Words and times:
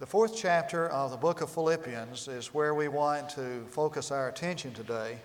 The 0.00 0.06
fourth 0.06 0.34
chapter 0.34 0.88
of 0.88 1.10
the 1.10 1.18
book 1.18 1.42
of 1.42 1.50
Philippians 1.50 2.26
is 2.26 2.54
where 2.54 2.74
we 2.74 2.88
want 2.88 3.28
to 3.30 3.66
focus 3.68 4.10
our 4.10 4.30
attention 4.30 4.72
today. 4.72 5.18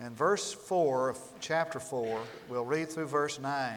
And 0.00 0.16
verse 0.16 0.50
4 0.50 1.10
of 1.10 1.18
chapter 1.38 1.78
4, 1.78 2.18
we'll 2.48 2.64
read 2.64 2.88
through 2.88 3.08
verse 3.08 3.38
9. 3.38 3.74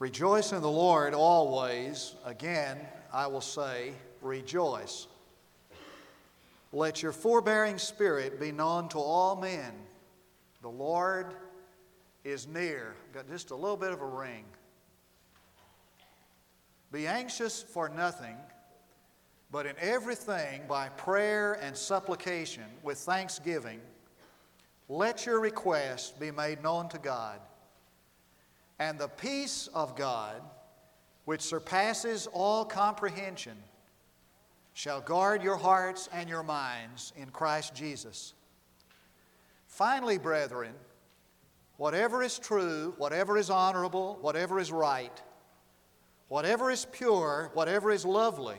Rejoice 0.00 0.50
in 0.50 0.60
the 0.60 0.68
Lord 0.68 1.14
always. 1.14 2.16
Again, 2.24 2.78
I 3.12 3.28
will 3.28 3.40
say, 3.40 3.92
rejoice. 4.20 5.06
Let 6.72 7.02
your 7.02 7.12
forbearing 7.12 7.78
spirit 7.78 8.38
be 8.38 8.52
known 8.52 8.88
to 8.90 8.98
all 8.98 9.36
men. 9.36 9.72
The 10.60 10.68
Lord 10.68 11.34
is 12.24 12.46
near. 12.46 12.94
Got 13.12 13.28
just 13.28 13.50
a 13.50 13.56
little 13.56 13.76
bit 13.76 13.90
of 13.90 14.02
a 14.02 14.06
ring. 14.06 14.44
Be 16.92 17.06
anxious 17.06 17.62
for 17.62 17.88
nothing, 17.88 18.36
but 19.50 19.66
in 19.66 19.74
everything 19.78 20.62
by 20.68 20.88
prayer 20.90 21.54
and 21.54 21.76
supplication 21.76 22.64
with 22.82 22.98
thanksgiving, 22.98 23.80
let 24.88 25.26
your 25.26 25.40
requests 25.40 26.12
be 26.12 26.30
made 26.30 26.62
known 26.62 26.88
to 26.88 26.98
God. 26.98 27.40
And 28.78 28.98
the 28.98 29.08
peace 29.08 29.68
of 29.74 29.96
God, 29.96 30.40
which 31.24 31.42
surpasses 31.42 32.26
all 32.32 32.64
comprehension, 32.64 33.56
shall 34.78 35.00
guard 35.00 35.42
your 35.42 35.56
hearts 35.56 36.08
and 36.12 36.28
your 36.28 36.44
minds 36.44 37.12
in 37.16 37.28
Christ 37.30 37.74
Jesus. 37.74 38.34
Finally, 39.66 40.18
brethren, 40.18 40.72
whatever 41.78 42.22
is 42.22 42.38
true, 42.38 42.94
whatever 42.96 43.36
is 43.36 43.50
honorable, 43.50 44.18
whatever 44.20 44.60
is 44.60 44.70
right, 44.70 45.20
whatever 46.28 46.70
is 46.70 46.86
pure, 46.92 47.50
whatever 47.54 47.90
is 47.90 48.04
lovely, 48.04 48.58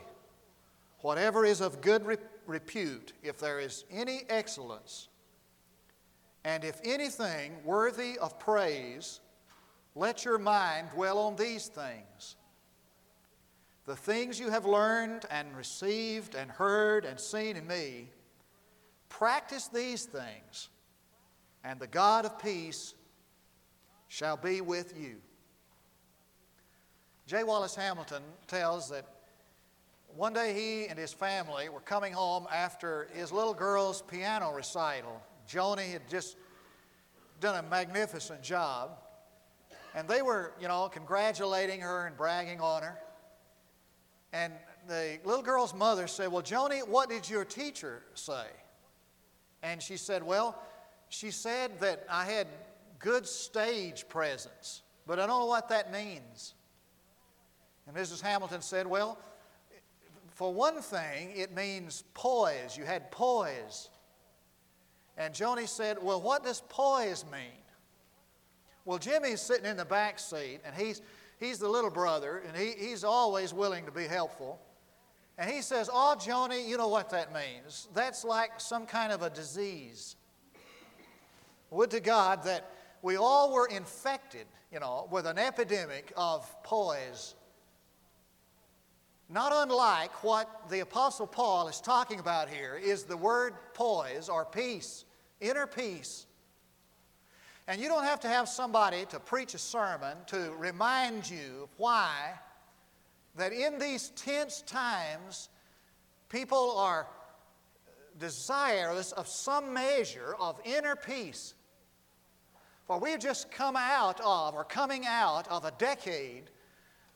whatever 0.99 1.45
is 1.45 1.61
of 1.61 1.79
good 1.79 2.05
repute, 2.45 3.13
if 3.23 3.37
there 3.37 3.61
is 3.61 3.85
any 3.89 4.23
excellence, 4.27 5.07
and 6.43 6.65
if 6.65 6.81
anything 6.83 7.53
worthy 7.63 8.17
of 8.17 8.37
praise, 8.37 9.21
let 9.95 10.25
your 10.25 10.37
mind 10.37 10.89
dwell 10.93 11.17
on 11.17 11.37
these 11.37 11.67
things. 11.67 12.35
The 13.89 13.95
things 13.95 14.39
you 14.39 14.51
have 14.51 14.67
learned 14.67 15.25
and 15.31 15.57
received 15.57 16.35
and 16.35 16.51
heard 16.51 17.05
and 17.05 17.19
seen 17.19 17.55
in 17.55 17.65
me, 17.65 18.09
practice 19.09 19.67
these 19.67 20.05
things, 20.05 20.69
and 21.63 21.79
the 21.79 21.87
God 21.87 22.23
of 22.23 22.37
peace 22.37 22.93
shall 24.07 24.37
be 24.37 24.61
with 24.61 24.93
you. 24.95 25.15
J. 27.25 27.43
Wallace 27.43 27.73
Hamilton 27.73 28.21
tells 28.45 28.91
that 28.91 29.07
one 30.15 30.33
day 30.33 30.53
he 30.53 30.85
and 30.85 30.99
his 30.99 31.11
family 31.11 31.69
were 31.69 31.79
coming 31.79 32.13
home 32.13 32.45
after 32.53 33.07
his 33.15 33.31
little 33.31 33.55
girl's 33.55 34.03
piano 34.03 34.53
recital. 34.53 35.19
Joni 35.49 35.91
had 35.91 36.07
just 36.07 36.37
done 37.41 37.55
a 37.55 37.67
magnificent 37.67 38.43
job. 38.43 38.99
And 39.95 40.07
they 40.07 40.21
were, 40.21 40.53
you 40.61 40.67
know, 40.67 40.89
congratulating 40.89 41.81
her 41.81 42.05
and 42.05 42.15
bragging 42.15 42.61
on 42.61 42.83
her. 42.83 42.99
And 44.31 44.53
the 44.87 45.19
little 45.23 45.43
girl's 45.43 45.73
mother 45.73 46.07
said, 46.07 46.31
Well, 46.31 46.43
Joni, 46.43 46.87
what 46.87 47.09
did 47.09 47.29
your 47.29 47.45
teacher 47.45 48.03
say? 48.13 48.45
And 49.63 49.81
she 49.81 49.97
said, 49.97 50.23
Well, 50.23 50.61
she 51.09 51.31
said 51.31 51.79
that 51.79 52.05
I 52.09 52.25
had 52.25 52.47
good 52.99 53.27
stage 53.27 54.07
presence, 54.07 54.83
but 55.07 55.19
I 55.19 55.25
don't 55.25 55.39
know 55.39 55.45
what 55.45 55.69
that 55.69 55.91
means. 55.91 56.53
And 57.87 57.95
Mrs. 57.95 58.21
Hamilton 58.21 58.61
said, 58.61 58.85
Well, 58.85 59.17
for 60.29 60.53
one 60.53 60.81
thing, 60.81 61.31
it 61.35 61.53
means 61.53 62.03
poise. 62.13 62.77
You 62.77 62.85
had 62.85 63.11
poise. 63.11 63.89
And 65.17 65.33
Joni 65.33 65.67
said, 65.67 65.97
Well, 66.01 66.21
what 66.21 66.43
does 66.43 66.61
poise 66.69 67.25
mean? 67.31 67.63
Well, 68.85 68.99
Jimmy's 68.99 69.41
sitting 69.41 69.65
in 69.65 69.75
the 69.75 69.85
back 69.85 70.17
seat, 70.17 70.61
and 70.65 70.73
he's, 70.73 71.01
he's 71.39 71.59
the 71.59 71.69
little 71.69 71.89
brother, 71.89 72.43
and 72.47 72.55
he, 72.55 72.73
he's 72.77 73.03
always 73.03 73.53
willing 73.53 73.85
to 73.85 73.91
be 73.91 74.05
helpful. 74.05 74.59
And 75.37 75.49
he 75.49 75.61
says, 75.61 75.89
Oh, 75.91 76.15
Joni, 76.19 76.67
you 76.67 76.77
know 76.77 76.89
what 76.89 77.09
that 77.11 77.33
means. 77.33 77.87
That's 77.93 78.25
like 78.25 78.59
some 78.59 78.85
kind 78.85 79.11
of 79.13 79.21
a 79.21 79.29
disease. 79.29 80.15
Would 81.71 81.91
to 81.91 81.99
God 81.99 82.43
that 82.43 82.71
we 83.01 83.15
all 83.15 83.53
were 83.53 83.67
infected, 83.67 84.47
you 84.71 84.79
know, 84.79 85.07
with 85.11 85.25
an 85.25 85.37
epidemic 85.37 86.11
of 86.17 86.63
poise. 86.63 87.35
Not 89.29 89.51
unlike 89.53 90.23
what 90.23 90.69
the 90.69 90.79
Apostle 90.79 91.27
Paul 91.27 91.67
is 91.67 91.79
talking 91.79 92.19
about 92.19 92.49
here 92.49 92.79
is 92.83 93.03
the 93.03 93.15
word 93.15 93.53
poise 93.73 94.27
or 94.27 94.43
peace, 94.43 95.05
inner 95.39 95.67
peace. 95.67 96.25
And 97.69 97.79
you 97.79 97.87
don't 97.87 98.03
have 98.03 98.19
to 98.21 98.27
have 98.27 98.49
somebody 98.49 99.05
to 99.09 99.19
preach 99.19 99.53
a 99.53 99.59
sermon 99.59 100.17
to 100.25 100.51
remind 100.57 101.29
you 101.29 101.69
why 101.77 102.33
that 103.35 103.53
in 103.53 103.77
these 103.77 104.09
tense 104.15 104.63
times, 104.63 105.49
people 106.29 106.75
are 106.75 107.05
desirous 108.17 109.11
of 109.11 109.27
some 109.27 109.71
measure 109.71 110.35
of 110.39 110.59
inner 110.65 110.95
peace. 110.95 111.53
For 112.87 112.99
we've 112.99 113.19
just 113.19 113.51
come 113.51 113.75
out 113.77 114.19
of, 114.19 114.55
or 114.55 114.63
coming 114.63 115.05
out 115.05 115.47
of 115.47 115.63
a 115.63 115.71
decade 115.77 116.45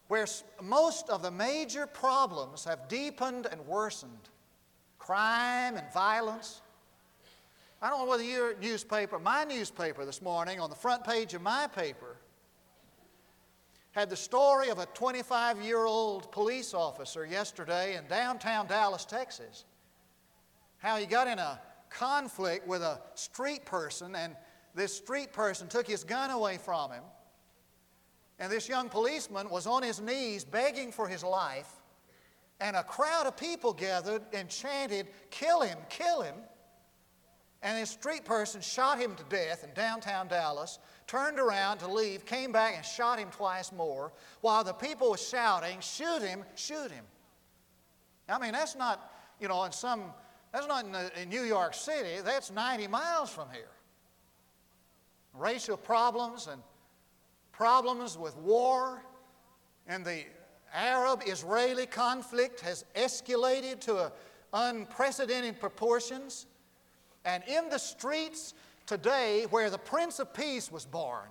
where 0.07 0.27
most 0.61 1.09
of 1.09 1.23
the 1.23 1.31
major 1.31 1.87
problems 1.87 2.63
have 2.63 2.87
deepened 2.87 3.47
and 3.51 3.59
worsened 3.65 4.29
crime 4.99 5.77
and 5.77 5.91
violence, 5.91 6.61
I 7.83 7.89
don't 7.89 7.99
know 7.99 8.05
whether 8.05 8.23
your 8.23 8.55
newspaper, 8.61 9.19
my 9.19 9.44
newspaper 9.44 10.05
this 10.05 10.21
morning, 10.21 10.57
on 10.61 10.69
the 10.69 10.75
front 10.75 11.03
page 11.03 11.33
of 11.33 11.41
my 11.41 11.67
paper, 11.67 12.16
had 13.91 14.09
the 14.09 14.16
story 14.16 14.69
of 14.69 14.79
a 14.79 14.85
25 14.85 15.61
year 15.61 15.83
old 15.83 16.31
police 16.31 16.73
officer 16.73 17.25
yesterday 17.25 17.97
in 17.97 18.07
downtown 18.07 18.67
Dallas, 18.67 19.03
Texas. 19.03 19.66
How 20.77 20.95
he 20.95 21.05
got 21.05 21.27
in 21.27 21.39
a 21.39 21.59
conflict 21.89 22.66
with 22.66 22.81
a 22.81 23.01
street 23.16 23.66
person, 23.66 24.15
and 24.15 24.38
this 24.73 24.95
street 24.95 25.33
person 25.33 25.67
took 25.67 25.85
his 25.85 26.05
gun 26.05 26.31
away 26.31 26.59
from 26.59 26.89
him. 26.89 27.03
And 28.39 28.50
this 28.50 28.69
young 28.69 28.88
policeman 28.88 29.50
was 29.50 29.67
on 29.67 29.83
his 29.83 30.00
knees 30.00 30.45
begging 30.45 30.94
for 30.94 31.09
his 31.09 31.21
life, 31.21 31.81
and 32.61 32.77
a 32.77 32.83
crowd 32.83 33.27
of 33.27 33.35
people 33.35 33.73
gathered 33.73 34.21
and 34.31 34.47
chanted, 34.47 35.07
Kill 35.31 35.63
him, 35.63 35.79
kill 35.89 36.21
him. 36.21 36.35
And 37.63 37.81
this 37.81 37.91
street 37.91 38.25
person 38.25 38.59
shot 38.59 39.00
him 39.00 39.16
to 39.16 39.24
death 39.24 39.63
in 39.63 39.74
downtown 39.74 40.28
Dallas, 40.28 40.79
turned 41.07 41.40
around 41.40 41.78
to 41.78 41.88
leave, 41.88 42.25
came 42.25 42.51
back 42.51 42.75
and 42.75 42.85
shot 42.85 43.18
him 43.18 43.29
twice 43.31 43.72
more, 43.72 44.12
while 44.41 44.66
the 44.66 44.74
people 44.74 45.12
were 45.12 45.18
shouting, 45.18 45.79
Shoot 45.79 46.22
him, 46.22 46.44
shoot 46.56 46.91
him. 46.91 47.06
I 48.28 48.38
mean, 48.38 48.51
that's 48.51 48.75
not, 48.75 49.12
you 49.40 49.47
know, 49.47 49.63
in 49.63 49.72
some, 49.72 50.03
that's 50.51 50.68
not 50.68 50.85
in, 50.85 50.91
the, 50.91 51.22
in 51.22 51.29
New 51.29 51.44
York 51.44 51.74
City, 51.74 52.22
that's 52.24 52.51
90 52.51 52.88
miles 52.88 53.29
from 53.29 53.47
here. 53.51 53.72
Racial 55.34 55.78
problems 55.78 56.47
and 56.47 56.62
problems 57.53 58.18
with 58.18 58.35
war 58.38 59.01
and 59.88 60.06
the 60.06 60.24
Arab 60.74 61.22
Israeli 61.25 61.85
conflict 61.85 62.59
has 62.62 62.84
escalated 62.95 63.80
to 63.81 64.12
unprecedented 64.53 65.59
proportions. 65.59 66.47
And 67.25 67.44
in 67.47 67.69
the 67.69 67.77
streets 67.77 68.53
today, 68.86 69.45
where 69.50 69.69
the 69.69 69.77
Prince 69.77 70.19
of 70.19 70.33
Peace 70.33 70.71
was 70.71 70.86
born, 70.86 71.27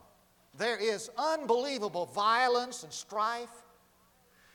there 0.56 0.76
is 0.76 1.10
unbelievable 1.16 2.06
violence 2.06 2.82
and 2.82 2.92
strife. 2.92 3.50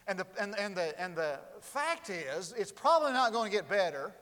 And 0.08 0.20
the, 0.20 0.28
and, 0.40 0.58
and, 0.58 0.76
the, 0.76 1.00
and 1.00 1.16
the 1.16 1.40
fact 1.62 2.10
is, 2.10 2.54
it's 2.58 2.72
probably 2.72 3.12
not 3.12 3.34
going 3.34 3.52
to 3.52 3.56
get 3.56 3.68
better. 3.68 4.14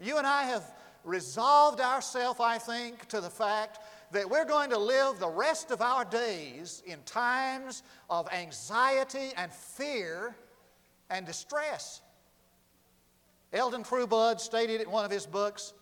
You 0.00 0.18
and 0.18 0.26
I 0.26 0.44
have 0.44 0.72
resolved 1.04 1.80
ourselves, 1.80 2.40
I 2.40 2.58
think, 2.58 3.06
to 3.08 3.20
the 3.20 3.30
fact 3.30 3.80
that 4.12 4.28
we're 4.28 4.44
going 4.44 4.70
to 4.70 4.78
live 4.78 5.18
the 5.18 5.28
rest 5.28 5.70
of 5.70 5.80
our 5.80 6.04
days 6.04 6.82
in 6.86 6.98
times 7.04 7.82
of 8.08 8.28
anxiety 8.32 9.30
and 9.36 9.52
fear 9.52 10.34
and 11.10 11.26
distress. 11.26 12.00
Elton 13.52 13.82
Trueblood 13.82 14.40
stated 14.40 14.80
in 14.80 14.90
one 14.90 15.04
of 15.04 15.10
his 15.10 15.26
books 15.26 15.74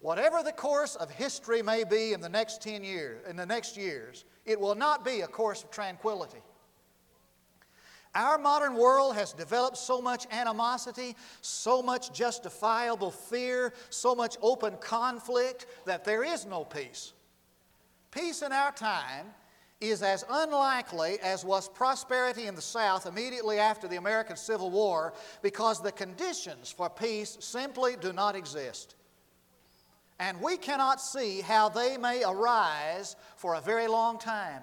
Whatever 0.00 0.42
the 0.42 0.52
course 0.52 0.94
of 0.96 1.10
history 1.10 1.62
may 1.62 1.84
be 1.84 2.12
in 2.12 2.20
the 2.20 2.28
next 2.28 2.60
10 2.62 2.84
years, 2.84 3.26
in 3.28 3.36
the 3.36 3.46
next 3.46 3.76
years, 3.76 4.24
it 4.44 4.60
will 4.60 4.74
not 4.74 5.04
be 5.04 5.22
a 5.22 5.26
course 5.26 5.64
of 5.64 5.70
tranquility. 5.70 6.42
Our 8.14 8.38
modern 8.38 8.74
world 8.74 9.14
has 9.14 9.34
developed 9.34 9.76
so 9.76 10.00
much 10.00 10.26
animosity, 10.30 11.16
so 11.42 11.82
much 11.82 12.12
justifiable 12.14 13.10
fear, 13.10 13.74
so 13.90 14.14
much 14.14 14.36
open 14.40 14.76
conflict 14.78 15.66
that 15.84 16.04
there 16.04 16.24
is 16.24 16.46
no 16.46 16.64
peace. 16.64 17.12
Peace 18.10 18.40
in 18.40 18.52
our 18.52 18.72
time 18.72 19.26
is 19.82 20.02
as 20.02 20.24
unlikely 20.30 21.18
as 21.22 21.44
was 21.44 21.68
prosperity 21.68 22.46
in 22.46 22.54
the 22.54 22.62
South 22.62 23.04
immediately 23.04 23.58
after 23.58 23.86
the 23.86 23.96
American 23.96 24.36
Civil 24.36 24.70
War 24.70 25.12
because 25.42 25.82
the 25.82 25.92
conditions 25.92 26.70
for 26.70 26.88
peace 26.88 27.36
simply 27.40 27.96
do 28.00 28.14
not 28.14 28.34
exist. 28.34 28.94
And 30.18 30.40
we 30.40 30.56
cannot 30.56 31.00
see 31.00 31.40
how 31.40 31.68
they 31.68 31.98
may 31.98 32.24
arise 32.24 33.16
for 33.36 33.54
a 33.54 33.60
very 33.60 33.86
long 33.86 34.18
time. 34.18 34.62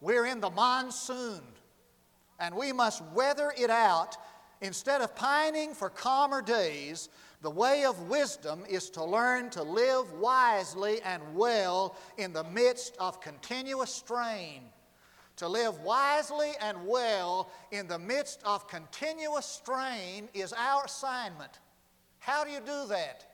We're 0.00 0.26
in 0.26 0.40
the 0.40 0.50
monsoon 0.50 1.40
and 2.38 2.54
we 2.54 2.72
must 2.72 3.02
weather 3.14 3.52
it 3.56 3.70
out. 3.70 4.16
Instead 4.60 5.00
of 5.00 5.14
pining 5.16 5.74
for 5.74 5.88
calmer 5.88 6.42
days, 6.42 7.08
the 7.40 7.50
way 7.50 7.84
of 7.84 8.08
wisdom 8.08 8.64
is 8.68 8.90
to 8.90 9.04
learn 9.04 9.50
to 9.50 9.62
live 9.62 10.12
wisely 10.12 11.00
and 11.02 11.22
well 11.34 11.96
in 12.18 12.32
the 12.32 12.44
midst 12.44 12.96
of 12.98 13.20
continuous 13.20 13.92
strain. 13.92 14.62
To 15.36 15.48
live 15.48 15.80
wisely 15.80 16.52
and 16.60 16.86
well 16.86 17.50
in 17.70 17.88
the 17.88 17.98
midst 17.98 18.40
of 18.44 18.68
continuous 18.68 19.46
strain 19.46 20.28
is 20.34 20.52
our 20.52 20.84
assignment. 20.84 21.58
How 22.18 22.44
do 22.44 22.50
you 22.50 22.60
do 22.60 22.86
that? 22.88 23.31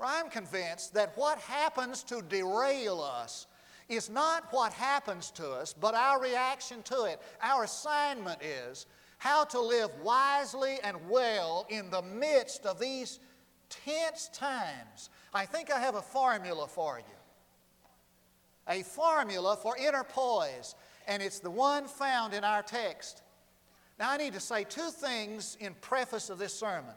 I'm 0.00 0.28
convinced 0.28 0.94
that 0.94 1.16
what 1.16 1.38
happens 1.38 2.02
to 2.04 2.22
derail 2.22 3.00
us 3.00 3.46
is 3.88 4.10
not 4.10 4.44
what 4.50 4.72
happens 4.72 5.30
to 5.32 5.48
us, 5.50 5.72
but 5.72 5.94
our 5.94 6.20
reaction 6.20 6.82
to 6.84 7.04
it. 7.04 7.20
Our 7.42 7.64
assignment 7.64 8.42
is 8.42 8.86
how 9.18 9.44
to 9.44 9.60
live 9.60 9.90
wisely 10.02 10.78
and 10.82 10.96
well 11.08 11.66
in 11.68 11.90
the 11.90 12.02
midst 12.02 12.66
of 12.66 12.78
these 12.78 13.20
tense 13.70 14.28
times. 14.32 15.10
I 15.32 15.46
think 15.46 15.72
I 15.72 15.80
have 15.80 15.94
a 15.94 16.02
formula 16.02 16.66
for 16.66 16.98
you. 16.98 17.14
A 18.68 18.82
formula 18.82 19.56
for 19.56 19.76
inner 19.76 20.04
poise, 20.04 20.74
and 21.06 21.22
it's 21.22 21.38
the 21.38 21.50
one 21.50 21.86
found 21.86 22.34
in 22.34 22.44
our 22.44 22.62
text. 22.62 23.22
Now, 23.98 24.10
I 24.10 24.16
need 24.16 24.34
to 24.34 24.40
say 24.40 24.64
two 24.64 24.90
things 24.90 25.56
in 25.60 25.74
preface 25.80 26.28
of 26.28 26.38
this 26.38 26.52
sermon. 26.52 26.94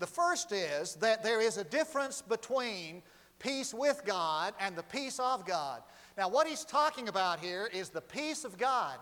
The 0.00 0.06
first 0.06 0.50
is 0.50 0.94
that 0.96 1.22
there 1.22 1.42
is 1.42 1.58
a 1.58 1.64
difference 1.64 2.22
between 2.22 3.02
peace 3.38 3.74
with 3.74 4.02
God 4.06 4.54
and 4.58 4.74
the 4.74 4.82
peace 4.82 5.20
of 5.20 5.46
God. 5.46 5.82
Now, 6.16 6.30
what 6.30 6.46
he's 6.46 6.64
talking 6.64 7.08
about 7.08 7.38
here 7.38 7.68
is 7.70 7.90
the 7.90 8.00
peace 8.00 8.44
of 8.44 8.56
God. 8.56 8.98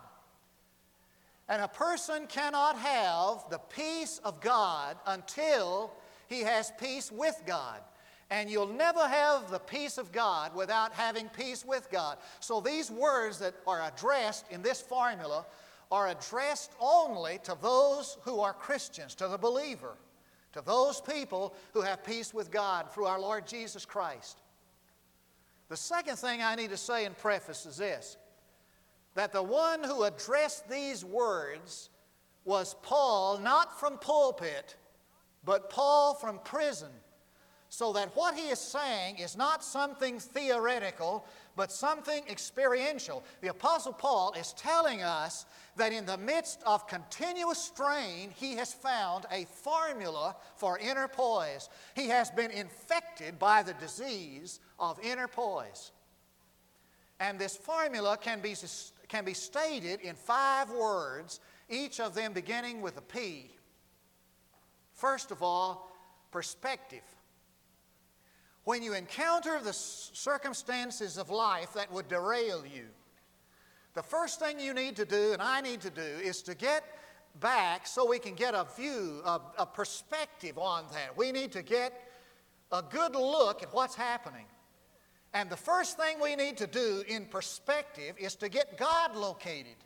And 1.49 1.62
a 1.62 1.69
person 1.69 2.27
cannot 2.27 2.77
have 2.79 3.49
the 3.49 3.61
peace 3.75 4.21
of 4.25 4.41
God 4.41 4.97
until 5.06 5.93
he 6.27 6.41
has 6.41 6.73
peace 6.81 7.12
with 7.12 7.41
God. 7.47 7.81
And 8.29 8.50
you'll 8.50 8.67
never 8.67 9.06
have 9.06 9.53
the 9.53 9.61
peace 9.61 9.99
of 9.99 10.11
God 10.11 10.55
without 10.55 10.93
having 10.93 11.29
peace 11.29 11.65
with 11.65 11.89
God. 11.93 12.19
So 12.41 12.61
these 12.61 12.91
words 12.91 13.39
that 13.39 13.55
are 13.69 13.85
addressed 13.85 14.47
in 14.50 14.62
this 14.62 14.83
formula 14.83 15.47
are 15.93 16.09
addressed 16.09 16.73
only 16.81 17.39
to 17.45 17.56
those 17.62 18.19
who 18.23 18.41
are 18.41 18.53
Christians, 18.53 19.15
to 19.15 19.29
the 19.29 19.39
believer 19.39 19.95
to 20.53 20.62
those 20.62 21.00
people 21.00 21.55
who 21.73 21.81
have 21.83 22.05
peace 22.05 22.33
with 22.33 22.50
God 22.50 22.93
through 22.93 23.06
our 23.06 23.21
Lord 23.21 23.47
Jesus 23.47 23.85
Christ. 23.85 24.39
The 25.69 25.77
second 25.77 26.17
thing 26.17 26.43
I 26.43 26.55
need 26.55 26.71
to 26.71 26.77
say 26.77 27.05
in 27.05 27.15
preface 27.15 27.67
is 27.67 27.77
this 27.77 28.17
that 29.15 29.33
the 29.33 29.43
one 29.43 29.83
who 29.83 30.05
addressed 30.05 30.69
these 30.71 31.05
words 31.05 31.91
was 32.45 32.77
Paul, 32.83 33.39
not 33.39 33.79
from 33.79 33.99
pulpit, 33.99 34.77
but 35.45 35.71
Paul 35.71 36.15
from 36.15 36.39
prison. 36.45 36.91
So 37.69 37.93
that 37.93 38.17
what 38.17 38.35
he 38.35 38.49
is 38.49 38.59
saying 38.59 39.19
is 39.19 39.37
not 39.37 39.62
something 39.62 40.19
theoretical, 40.19 41.27
but 41.59 41.73
something 41.73 42.23
experiential. 42.31 43.25
The 43.41 43.49
Apostle 43.49 43.93
Paul 43.93 44.33
is 44.39 44.53
telling 44.53 45.03
us 45.03 45.45
that 45.75 45.93
in 45.93 46.07
the 46.07 46.17
midst 46.17 46.63
of 46.65 46.87
continuous 46.87 47.59
strain, 47.59 48.31
he 48.37 48.55
has 48.55 48.73
found 48.73 49.27
a 49.33 49.45
formula 49.45 50.37
for 50.55 50.79
inner 50.79 51.09
poise. 51.09 51.69
He 51.97 52.07
has 52.11 52.31
been 52.31 52.53
infected 52.53 53.41
by 53.41 53.65
the 53.65 53.75
disease 53.75 54.61
of 54.79 55.01
inner 55.03 55.27
poise. 55.27 55.91
And 57.19 57.41
this 57.41 57.57
formula 57.57 58.17
can 58.17 58.39
be, 58.39 58.55
can 59.09 59.25
be 59.25 59.35
stated 59.35 60.01
in 60.01 60.15
five 60.15 60.71
words, 60.71 61.41
each 61.69 61.99
of 61.99 62.15
them 62.15 62.35
beginning 62.35 62.83
with 62.83 62.99
a 62.99 63.03
P. 63.03 63.51
First 64.95 65.33
of 65.33 65.43
all, 65.43 65.91
perspective. 66.31 67.03
When 68.69 68.82
you 68.82 68.93
encounter 68.93 69.61
the 69.62 69.73
circumstances 69.73 71.17
of 71.17 71.31
life 71.31 71.73
that 71.73 71.91
would 71.91 72.06
derail 72.06 72.67
you, 72.67 72.85
the 73.94 74.03
first 74.03 74.41
thing 74.41 74.61
you 74.61 74.75
need 74.75 74.94
to 74.97 75.06
do, 75.06 75.32
and 75.32 75.41
I 75.41 75.62
need 75.62 75.81
to 75.81 75.91
do, 75.91 76.03
is 76.03 76.43
to 76.43 76.55
get 76.55 76.85
back 77.41 77.87
so 77.87 78.06
we 78.06 78.19
can 78.19 78.35
get 78.35 78.53
a 78.53 78.67
view, 78.76 79.23
a, 79.25 79.41
a 79.61 79.65
perspective 79.65 80.59
on 80.59 80.85
that. 80.93 81.17
We 81.17 81.32
need 81.32 81.50
to 81.53 81.62
get 81.62 81.94
a 82.70 82.82
good 82.82 83.15
look 83.15 83.62
at 83.62 83.73
what's 83.73 83.94
happening. 83.94 84.44
And 85.32 85.49
the 85.49 85.56
first 85.56 85.97
thing 85.97 86.21
we 86.21 86.37
need 86.37 86.59
to 86.59 86.67
do 86.67 87.03
in 87.09 87.25
perspective 87.25 88.17
is 88.19 88.35
to 88.35 88.50
get 88.50 88.76
God 88.76 89.17
located. 89.17 89.76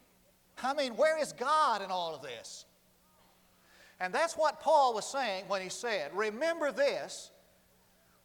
I 0.60 0.74
mean, 0.74 0.96
where 0.96 1.20
is 1.20 1.32
God 1.32 1.82
in 1.82 1.92
all 1.92 2.16
of 2.16 2.22
this? 2.22 2.64
And 4.00 4.12
that's 4.12 4.34
what 4.34 4.58
Paul 4.58 4.92
was 4.92 5.06
saying 5.06 5.44
when 5.46 5.62
he 5.62 5.68
said, 5.68 6.10
Remember 6.16 6.72
this, 6.72 7.30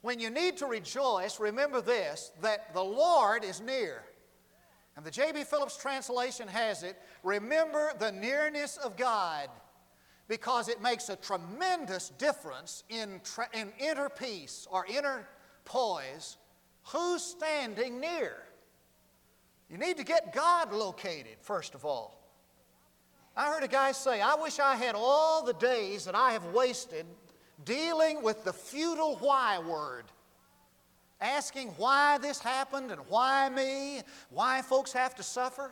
when 0.02 0.20
you 0.20 0.30
need 0.30 0.58
to 0.58 0.66
rejoice, 0.66 1.40
remember 1.40 1.82
this 1.82 2.32
that 2.42 2.74
the 2.74 2.84
Lord 2.84 3.44
is 3.44 3.62
near. 3.62 4.04
And 4.96 5.06
the 5.06 5.12
J.B. 5.12 5.44
Phillips 5.44 5.78
translation 5.78 6.48
has 6.48 6.84
it 6.84 6.98
remember 7.24 7.92
the 8.00 8.12
nearness 8.12 8.78
of 8.78 8.98
God 8.98 9.50
because 10.28 10.70
it 10.70 10.82
makes 10.82 11.10
a 11.10 11.16
tremendous 11.16 12.10
difference 12.18 12.84
in, 12.90 13.22
tra- 13.24 13.50
in 13.54 13.72
inner 13.80 14.10
peace 14.10 14.68
or 14.70 14.86
inner 14.88 15.28
poise. 15.66 16.38
Who's 16.88 17.22
standing 17.22 18.00
near? 18.00 18.38
You 19.70 19.78
need 19.78 19.98
to 19.98 20.04
get 20.04 20.34
God 20.34 20.74
located, 20.74 21.38
first 21.42 21.76
of 21.76 21.86
all. 21.86 22.18
I 23.36 23.48
heard 23.48 23.64
a 23.64 23.68
guy 23.68 23.92
say, 23.92 24.22
I 24.22 24.36
wish 24.36 24.60
I 24.60 24.76
had 24.76 24.96
all 24.96 25.44
the 25.44 25.54
days 25.54 26.06
that 26.06 26.16
I 26.16 26.32
have 26.32 26.46
wasted 26.48 27.06
dealing 27.68 28.24
with 28.24 28.44
the 28.46 28.54
futile 28.54 29.18
why 29.18 29.60
word, 29.60 30.06
asking 31.20 31.68
why 31.78 32.18
this 32.18 32.40
happened 32.40 32.92
and 32.92 33.02
why 33.10 33.50
me, 33.50 34.02
why 34.30 34.62
folks 34.62 34.94
have 34.94 35.14
to 35.16 35.24
suffer. 35.24 35.72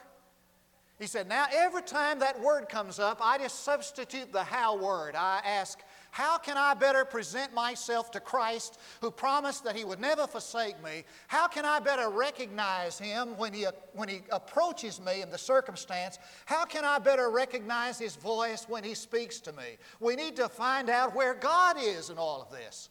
He 1.00 1.08
said, 1.08 1.27
Now, 1.27 1.46
every 1.53 1.81
time 1.81 2.19
that 2.19 2.39
word 2.39 2.69
comes 2.69 3.00
up, 3.00 3.19
I 3.22 3.38
just 3.38 3.63
substitute 3.63 4.31
the 4.31 4.43
how 4.43 4.77
word. 4.77 5.15
I 5.15 5.41
ask, 5.46 5.79
how 6.15 6.38
can 6.38 6.55
I 6.55 6.75
better 6.75 7.03
present 7.03 7.53
myself 7.53 8.10
to 8.12 8.22
Christ 8.22 8.79
who 9.01 9.12
promised 9.12 9.65
that 9.65 9.75
He 9.75 9.84
would 9.84 10.00
never 10.00 10.25
forsake 10.27 10.81
me? 10.81 11.03
How 11.27 11.50
can 11.50 11.65
I 11.65 11.81
better 11.81 12.10
recognize 12.10 12.98
Him 12.98 13.36
when 13.38 13.51
He, 13.51 13.65
when 13.91 14.07
he 14.07 14.22
approaches 14.31 15.01
me 15.01 15.22
in 15.22 15.29
the 15.29 15.38
circumstance? 15.38 16.17
How 16.45 16.63
can 16.63 16.86
I 16.86 17.00
better 17.00 17.29
recognize 17.29 18.00
His 18.00 18.15
voice 18.15 18.65
when 18.69 18.81
He 18.81 18.93
speaks 18.93 19.41
to 19.41 19.51
me? 19.51 19.75
We 20.00 20.15
need 20.15 20.38
to 20.38 20.48
find 20.48 20.89
out 20.89 21.13
where 21.13 21.34
God 21.34 21.75
is 21.77 22.10
in 22.10 22.17
all 22.17 22.41
of 22.41 22.50
this. 22.50 22.88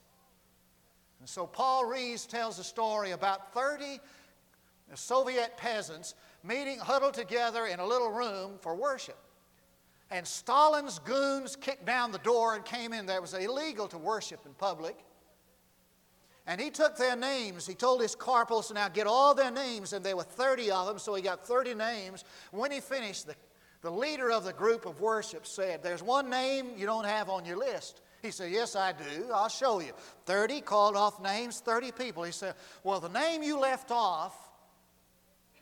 And 1.21 1.26
so 1.26 1.47
Paul 1.47 1.87
Rees 1.87 2.26
tells 2.26 2.59
a 2.59 2.64
story 2.64 3.12
about 3.12 3.54
30 3.54 4.00
Soviet 4.93 5.57
peasants 5.57 6.14
meeting, 6.43 6.78
huddled 6.78 7.14
together 7.14 7.64
in 7.64 7.81
a 7.81 7.87
little 7.87 8.11
room 8.11 8.59
for 8.61 8.75
worship. 8.75 9.16
And 10.14 10.25
Stalin's 10.25 11.00
goons 11.00 11.56
kicked 11.56 11.85
down 11.85 12.12
the 12.12 12.18
door 12.18 12.54
and 12.54 12.64
came 12.64 12.92
in. 12.92 13.04
There 13.04 13.21
was 13.21 13.35
illegal 13.35 13.88
to 13.88 13.99
worship 13.99 14.47
in 14.47 14.54
public. 14.54 14.97
And 16.47 16.61
he 16.61 16.71
took 16.71 16.97
their 16.97 17.16
names. 17.16 17.66
He 17.66 17.75
told 17.75 18.00
his 18.00 18.14
corporals 18.14 18.68
to 18.68 18.75
now 18.75 18.88
get 18.88 19.09
all 19.09 19.35
their 19.35 19.50
names, 19.50 19.92
and 19.92 20.06
there 20.06 20.16
were 20.16 20.23
30 20.23 20.71
of 20.71 20.87
them, 20.87 20.99
so 21.00 21.16
he 21.16 21.23
got 21.23 21.44
30 21.44 21.75
names. 21.75 22.23
When 22.52 22.71
he 22.71 22.78
finished, 22.78 23.26
the, 23.26 23.35
the 23.83 23.90
leader 23.90 24.30
of 24.30 24.44
the 24.44 24.52
group 24.52 24.87
of 24.87 25.00
worship 25.00 25.49
said, 25.49 25.83
There's 25.83 26.02
one 26.02 26.30
name 26.30 26.68
you 26.76 26.87
don't 26.87 27.06
have 27.06 27.28
on 27.28 27.44
your 27.44 27.56
list. 27.56 28.00
He 28.23 28.30
said, 28.30 28.52
Yes, 28.52 28.76
I 28.76 28.92
do. 28.92 29.30
I'll 29.35 29.49
show 29.49 29.80
you. 29.80 29.94
30 30.26 30.61
called 30.61 30.94
off 30.94 31.21
names, 31.21 31.59
30 31.59 31.90
people. 31.90 32.23
He 32.23 32.30
said, 32.30 32.54
Well, 32.85 33.00
the 33.00 33.09
name 33.09 33.42
you 33.42 33.59
left 33.59 33.90
off, 33.90 34.37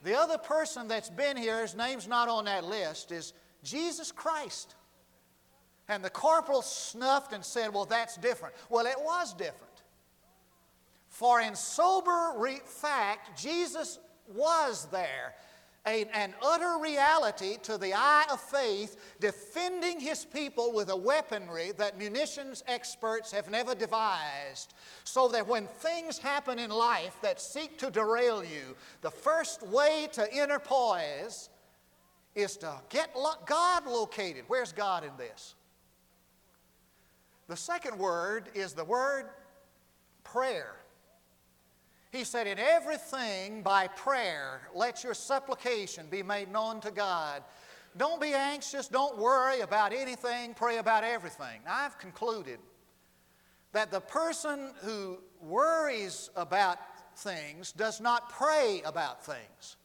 the 0.04 0.18
other 0.18 0.36
person 0.36 0.88
that's 0.88 1.08
been 1.08 1.38
here, 1.38 1.62
his 1.62 1.74
name's 1.74 2.06
not 2.06 2.28
on 2.28 2.44
that 2.44 2.64
list, 2.64 3.12
is 3.12 3.32
Jesus 3.62 4.12
Christ. 4.12 4.74
And 5.88 6.04
the 6.04 6.10
corporal 6.10 6.62
snuffed 6.62 7.32
and 7.32 7.44
said, 7.44 7.72
Well, 7.74 7.84
that's 7.84 8.16
different. 8.16 8.54
Well, 8.70 8.86
it 8.86 8.96
was 8.98 9.34
different. 9.34 9.82
For 11.08 11.40
in 11.40 11.54
sober 11.54 12.32
re- 12.36 12.60
fact, 12.64 13.40
Jesus 13.40 13.98
was 14.28 14.86
there. 14.90 15.34
a, 15.86 16.04
an 16.14 16.32
utter 16.42 16.78
reality 16.80 17.56
to 17.64 17.76
the 17.76 17.92
eye 17.92 18.24
of 18.30 18.40
faith, 18.40 19.16
defending 19.20 19.98
his 19.98 20.24
people 20.24 20.72
with 20.72 20.90
a 20.90 20.96
weaponry 20.96 21.72
that 21.76 21.98
munitions 21.98 22.62
experts 22.68 23.32
have 23.32 23.50
never 23.50 23.74
devised. 23.74 24.74
So 25.04 25.28
that 25.28 25.46
when 25.46 25.66
things 25.66 26.18
happen 26.18 26.58
in 26.58 26.70
life 26.70 27.16
that 27.22 27.40
seek 27.40 27.78
to 27.78 27.90
derail 27.90 28.44
you, 28.44 28.76
the 29.00 29.10
first 29.10 29.66
way 29.66 30.08
to 30.12 30.32
enter 30.32 30.60
poise 30.60 31.48
is 32.34 32.56
to 32.58 32.74
get 32.88 33.14
God 33.46 33.86
located. 33.86 34.44
Where's 34.48 34.72
God 34.72 35.04
in 35.04 35.10
this? 35.16 35.54
The 37.48 37.56
second 37.56 37.98
word 37.98 38.48
is 38.54 38.72
the 38.72 38.84
word 38.84 39.26
prayer. 40.24 40.76
He 42.10 42.24
said, 42.24 42.46
In 42.46 42.58
everything 42.58 43.62
by 43.62 43.88
prayer, 43.88 44.62
let 44.74 45.02
your 45.04 45.14
supplication 45.14 46.06
be 46.10 46.22
made 46.22 46.50
known 46.50 46.80
to 46.80 46.90
God. 46.90 47.42
Don't 47.96 48.20
be 48.20 48.32
anxious, 48.32 48.88
don't 48.88 49.18
worry 49.18 49.60
about 49.60 49.92
anything, 49.92 50.54
pray 50.54 50.78
about 50.78 51.04
everything. 51.04 51.60
Now, 51.66 51.76
I've 51.76 51.98
concluded 51.98 52.58
that 53.72 53.90
the 53.90 54.00
person 54.00 54.72
who 54.82 55.18
worries 55.42 56.30
about 56.36 56.78
things 57.16 57.72
does 57.72 58.00
not 58.00 58.30
pray 58.30 58.80
about 58.86 59.24
things 59.24 59.76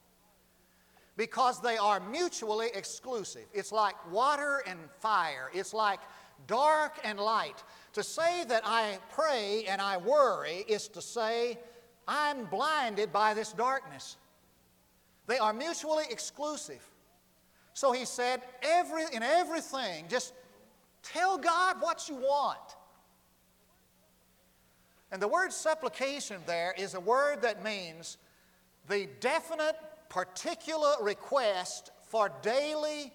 because 1.17 1.59
they 1.59 1.77
are 1.77 1.99
mutually 1.99 2.67
exclusive. 2.73 3.45
It's 3.53 3.71
like 3.71 3.95
water 4.11 4.63
and 4.67 4.79
fire, 5.01 5.49
it's 5.53 5.73
like 5.73 5.99
dark 6.45 6.99
and 7.03 7.19
light. 7.19 7.63
To 7.93 8.03
say 8.03 8.43
that 8.45 8.61
I 8.63 8.99
pray 9.11 9.65
and 9.67 9.81
I 9.81 9.97
worry 9.97 10.63
is 10.67 10.87
to 10.89 11.01
say, 11.01 11.57
I'm 12.07 12.45
blinded 12.45 13.11
by 13.11 13.33
this 13.33 13.51
darkness. 13.51 14.17
They 15.25 15.39
are 15.39 15.51
mutually 15.51 16.05
exclusive. 16.09 16.87
So 17.73 17.91
he 17.91 18.05
said, 18.05 18.41
every, 18.61 19.03
in 19.11 19.23
everything, 19.23 20.05
just 20.07 20.33
tell 21.03 21.37
God 21.37 21.77
what 21.79 22.07
you 22.07 22.15
want. 22.15 22.75
And 25.11 25.21
the 25.21 25.27
word 25.27 25.51
supplication 25.51 26.41
there 26.45 26.73
is 26.77 26.93
a 26.93 26.99
word 26.99 27.41
that 27.41 27.63
means 27.63 28.17
the 28.87 29.07
definite, 29.19 29.75
particular 30.09 30.93
request 31.01 31.91
for 32.03 32.31
daily, 32.41 33.11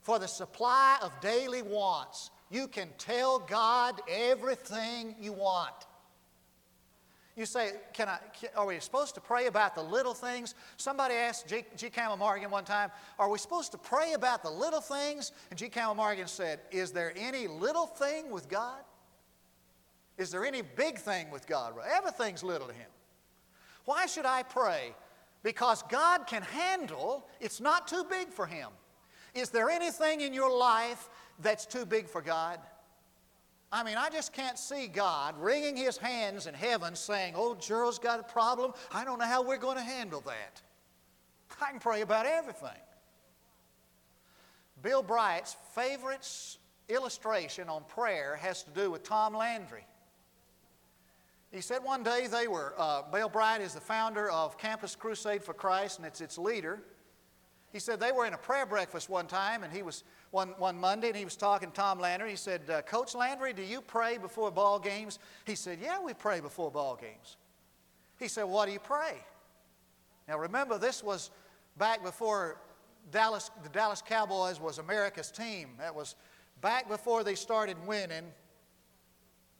for 0.00 0.18
the 0.18 0.28
supply 0.28 0.98
of 1.02 1.12
daily 1.20 1.62
wants. 1.62 2.30
You 2.50 2.68
can 2.68 2.88
tell 2.98 3.38
God 3.38 4.00
everything 4.08 5.14
you 5.20 5.32
want. 5.32 5.86
You 7.34 7.46
say, 7.46 7.72
can 7.94 8.08
I, 8.08 8.18
are 8.56 8.66
we 8.66 8.78
supposed 8.78 9.14
to 9.14 9.20
pray 9.22 9.46
about 9.46 9.74
the 9.74 9.82
little 9.82 10.12
things? 10.12 10.54
Somebody 10.76 11.14
asked 11.14 11.48
G. 11.48 11.64
G. 11.76 11.88
Campbell 11.88 12.18
Morgan 12.18 12.50
one 12.50 12.64
time, 12.64 12.90
are 13.18 13.30
we 13.30 13.38
supposed 13.38 13.72
to 13.72 13.78
pray 13.78 14.12
about 14.12 14.42
the 14.42 14.50
little 14.50 14.82
things? 14.82 15.32
And 15.48 15.58
G. 15.58 15.70
Campbell 15.70 15.94
Morgan 15.94 16.26
said, 16.26 16.60
is 16.70 16.92
there 16.92 17.14
any 17.16 17.46
little 17.46 17.86
thing 17.86 18.30
with 18.30 18.50
God? 18.50 18.80
Is 20.18 20.30
there 20.30 20.44
any 20.44 20.60
big 20.60 20.98
thing 20.98 21.30
with 21.30 21.46
God? 21.46 21.72
Everything's 21.96 22.42
little 22.42 22.66
to 22.66 22.74
Him. 22.74 22.90
Why 23.86 24.04
should 24.04 24.26
I 24.26 24.42
pray? 24.42 24.94
Because 25.42 25.82
God 25.84 26.26
can 26.26 26.42
handle, 26.42 27.26
it's 27.40 27.60
not 27.60 27.88
too 27.88 28.04
big 28.08 28.28
for 28.28 28.46
Him. 28.46 28.68
Is 29.34 29.50
there 29.50 29.70
anything 29.70 30.20
in 30.20 30.32
your 30.32 30.56
life 30.56 31.08
that's 31.40 31.66
too 31.66 31.86
big 31.86 32.08
for 32.08 32.20
God? 32.20 32.58
I 33.72 33.82
mean, 33.82 33.96
I 33.96 34.10
just 34.10 34.34
can't 34.34 34.58
see 34.58 34.86
God 34.86 35.34
wringing 35.38 35.76
his 35.76 35.96
hands 35.96 36.46
in 36.46 36.52
heaven 36.52 36.94
saying, 36.94 37.32
Oh, 37.34 37.54
Gerald's 37.54 37.98
got 37.98 38.20
a 38.20 38.22
problem. 38.22 38.72
I 38.92 39.04
don't 39.04 39.18
know 39.18 39.24
how 39.24 39.42
we're 39.42 39.56
going 39.56 39.78
to 39.78 39.82
handle 39.82 40.20
that. 40.26 40.60
I 41.60 41.70
can 41.70 41.80
pray 41.80 42.02
about 42.02 42.26
everything. 42.26 42.68
Bill 44.82 45.02
Bright's 45.02 45.56
favorite 45.74 46.28
illustration 46.88 47.68
on 47.68 47.84
prayer 47.84 48.36
has 48.36 48.62
to 48.64 48.70
do 48.70 48.90
with 48.90 49.04
Tom 49.04 49.34
Landry. 49.34 49.86
He 51.52 51.60
said 51.60 51.84
one 51.84 52.02
day 52.02 52.26
they 52.28 52.48
were, 52.48 52.74
uh, 52.78 53.02
Bill 53.12 53.28
Bright 53.28 53.60
is 53.60 53.74
the 53.74 53.80
founder 53.80 54.30
of 54.30 54.56
Campus 54.56 54.96
Crusade 54.96 55.44
for 55.44 55.52
Christ 55.52 55.98
and 55.98 56.06
it's 56.06 56.22
its 56.22 56.38
leader. 56.38 56.82
He 57.72 57.78
said 57.78 58.00
they 58.00 58.10
were 58.10 58.24
in 58.24 58.32
a 58.32 58.38
prayer 58.38 58.64
breakfast 58.64 59.10
one 59.10 59.26
time 59.26 59.62
and 59.62 59.70
he 59.70 59.82
was 59.82 60.02
one, 60.30 60.54
one 60.56 60.78
Monday 60.78 61.08
and 61.08 61.16
he 61.16 61.26
was 61.26 61.36
talking 61.36 61.70
to 61.70 61.74
Tom 61.74 62.00
Landry. 62.00 62.30
He 62.30 62.36
said, 62.36 62.62
uh, 62.70 62.80
Coach 62.82 63.14
Landry, 63.14 63.52
do 63.52 63.62
you 63.62 63.82
pray 63.82 64.16
before 64.16 64.50
ball 64.50 64.78
games? 64.78 65.18
He 65.44 65.54
said, 65.54 65.78
Yeah, 65.80 65.98
we 66.02 66.14
pray 66.14 66.40
before 66.40 66.70
ball 66.70 66.96
games. 66.96 67.36
He 68.18 68.28
said, 68.28 68.44
What 68.44 68.66
do 68.66 68.72
you 68.72 68.80
pray? 68.80 69.22
Now 70.28 70.38
remember, 70.38 70.78
this 70.78 71.04
was 71.04 71.30
back 71.76 72.02
before 72.02 72.62
Dallas, 73.10 73.50
the 73.62 73.68
Dallas 73.68 74.02
Cowboys 74.02 74.58
was 74.58 74.78
America's 74.78 75.30
team. 75.30 75.70
That 75.78 75.94
was 75.94 76.16
back 76.62 76.88
before 76.88 77.24
they 77.24 77.34
started 77.34 77.76
winning, 77.86 78.24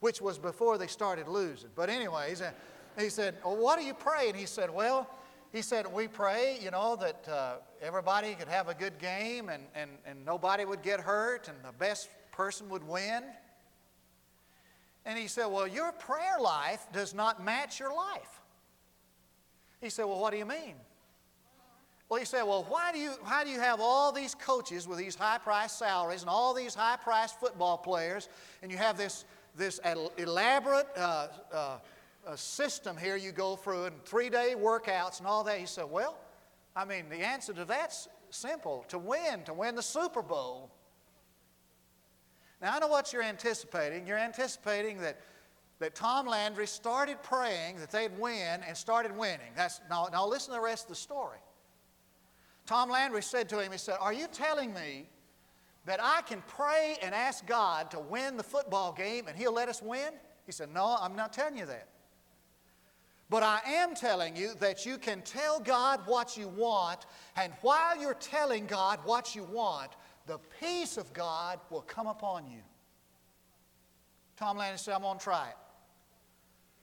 which 0.02 0.20
was 0.20 0.36
before 0.36 0.78
they 0.78 0.88
started 0.88 1.28
losing. 1.28 1.70
But, 1.76 1.88
anyways, 1.88 2.42
uh, 2.42 2.50
he 2.98 3.08
said, 3.08 3.36
Well, 3.44 3.56
what 3.56 3.78
do 3.78 3.84
you 3.84 3.94
pray? 3.94 4.28
And 4.28 4.36
he 4.36 4.46
said, 4.46 4.68
Well, 4.68 5.08
he 5.52 5.62
said, 5.62 5.86
We 5.92 6.08
pray, 6.08 6.58
you 6.60 6.72
know, 6.72 6.96
that 6.96 7.28
uh, 7.28 7.52
everybody 7.80 8.34
could 8.34 8.48
have 8.48 8.68
a 8.68 8.74
good 8.74 8.98
game 8.98 9.48
and, 9.48 9.62
and, 9.76 9.92
and 10.04 10.24
nobody 10.26 10.64
would 10.64 10.82
get 10.82 10.98
hurt 10.98 11.46
and 11.46 11.56
the 11.64 11.72
best 11.78 12.08
person 12.32 12.68
would 12.68 12.82
win. 12.82 13.22
And 15.04 15.16
he 15.16 15.28
said, 15.28 15.46
Well, 15.46 15.68
your 15.68 15.92
prayer 15.92 16.40
life 16.40 16.84
does 16.92 17.14
not 17.14 17.44
match 17.44 17.78
your 17.78 17.94
life. 17.94 18.40
He 19.80 19.88
said, 19.88 20.06
Well, 20.06 20.18
what 20.18 20.32
do 20.32 20.36
you 20.36 20.46
mean? 20.46 20.74
Well, 22.08 22.18
he 22.18 22.26
said, 22.26 22.42
Well, 22.42 22.66
why 22.68 22.90
do 22.90 22.98
you, 22.98 23.12
how 23.22 23.44
do 23.44 23.50
you 23.50 23.60
have 23.60 23.78
all 23.80 24.10
these 24.10 24.34
coaches 24.34 24.88
with 24.88 24.98
these 24.98 25.14
high 25.14 25.38
priced 25.38 25.78
salaries 25.78 26.22
and 26.22 26.28
all 26.28 26.54
these 26.54 26.74
high 26.74 26.96
priced 26.96 27.38
football 27.38 27.78
players, 27.78 28.28
and 28.62 28.72
you 28.72 28.78
have 28.78 28.98
this, 28.98 29.24
this 29.56 29.80
elaborate 30.18 30.88
uh, 30.96 31.28
uh, 31.52 31.78
a 32.26 32.36
system 32.36 32.96
here 32.96 33.16
you 33.16 33.32
go 33.32 33.56
through 33.56 33.84
and 33.84 34.04
three 34.04 34.30
day 34.30 34.54
workouts 34.56 35.18
and 35.18 35.26
all 35.26 35.44
that. 35.44 35.58
He 35.58 35.66
said, 35.66 35.86
Well, 35.90 36.16
I 36.74 36.84
mean, 36.84 37.08
the 37.08 37.16
answer 37.16 37.52
to 37.52 37.64
that's 37.64 38.08
simple 38.30 38.84
to 38.88 38.98
win, 38.98 39.42
to 39.44 39.52
win 39.52 39.74
the 39.74 39.82
Super 39.82 40.22
Bowl. 40.22 40.70
Now, 42.60 42.76
I 42.76 42.78
know 42.78 42.86
what 42.86 43.12
you're 43.12 43.24
anticipating. 43.24 44.06
You're 44.06 44.18
anticipating 44.18 44.98
that, 44.98 45.20
that 45.80 45.96
Tom 45.96 46.26
Landry 46.26 46.66
started 46.68 47.20
praying 47.22 47.78
that 47.78 47.90
they'd 47.90 48.16
win 48.18 48.60
and 48.66 48.76
started 48.76 49.16
winning. 49.16 49.50
That's, 49.56 49.80
now, 49.90 50.08
now, 50.12 50.26
listen 50.26 50.54
to 50.54 50.60
the 50.60 50.64
rest 50.64 50.84
of 50.84 50.90
the 50.90 50.94
story. 50.94 51.38
Tom 52.64 52.88
Landry 52.88 53.22
said 53.22 53.48
to 53.48 53.60
him, 53.60 53.72
He 53.72 53.78
said, 53.78 53.96
Are 54.00 54.12
you 54.12 54.28
telling 54.32 54.72
me 54.72 55.08
that 55.84 56.00
I 56.02 56.22
can 56.22 56.42
pray 56.46 56.96
and 57.02 57.14
ask 57.14 57.46
God 57.46 57.90
to 57.90 57.98
win 57.98 58.36
the 58.36 58.42
football 58.42 58.92
game 58.92 59.26
and 59.28 59.36
He'll 59.36 59.52
let 59.52 59.68
us 59.68 59.82
win? 59.82 60.12
He 60.46 60.52
said, 60.52 60.72
No, 60.72 60.96
I'm 61.00 61.16
not 61.16 61.32
telling 61.32 61.56
you 61.56 61.66
that. 61.66 61.88
But 63.30 63.42
I 63.42 63.60
am 63.66 63.94
telling 63.94 64.36
you 64.36 64.52
that 64.60 64.84
you 64.84 64.98
can 64.98 65.22
tell 65.22 65.58
God 65.58 66.00
what 66.04 66.36
you 66.36 66.48
want, 66.48 67.06
and 67.34 67.52
while 67.62 67.98
you're 67.98 68.12
telling 68.14 68.66
God 68.66 68.98
what 69.04 69.34
you 69.34 69.44
want, 69.44 69.92
the 70.26 70.38
peace 70.60 70.98
of 70.98 71.12
God 71.14 71.58
will 71.70 71.80
come 71.80 72.06
upon 72.06 72.46
you. 72.46 72.60
Tom 74.36 74.58
Landry 74.58 74.78
said, 74.78 74.94
I'm 74.94 75.02
going 75.02 75.18
to 75.18 75.24
try 75.24 75.48
it. 75.48 75.56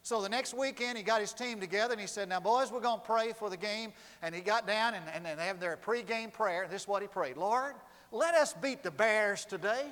So 0.02 0.22
the 0.22 0.30
next 0.30 0.56
weekend, 0.56 0.98
he 0.98 1.04
got 1.04 1.22
his 1.22 1.34
team 1.34 1.60
together 1.60 1.92
and 1.92 2.02
he 2.02 2.08
said, 2.08 2.30
Now, 2.30 2.40
boys, 2.40 2.72
we're 2.72 2.80
going 2.80 3.00
to 3.00 3.06
pray 3.06 3.34
for 3.34 3.50
the 3.50 3.58
game. 3.58 3.94
And 4.22 4.34
he 4.34 4.42
got 4.42 4.66
down 4.66 4.96
and, 4.96 5.04
and 5.14 5.40
they 5.40 5.46
have 5.46 5.60
their 5.60 5.78
pregame 5.78 6.34
prayer. 6.34 6.68
This 6.70 6.84
is 6.84 6.88
what 6.88 7.02
he 7.02 7.08
prayed 7.08 7.38
Lord, 7.38 7.76
let 8.12 8.36
us 8.36 8.54
beat 8.54 8.84
the 8.84 8.92
Bears 8.92 9.46
today. 9.46 9.86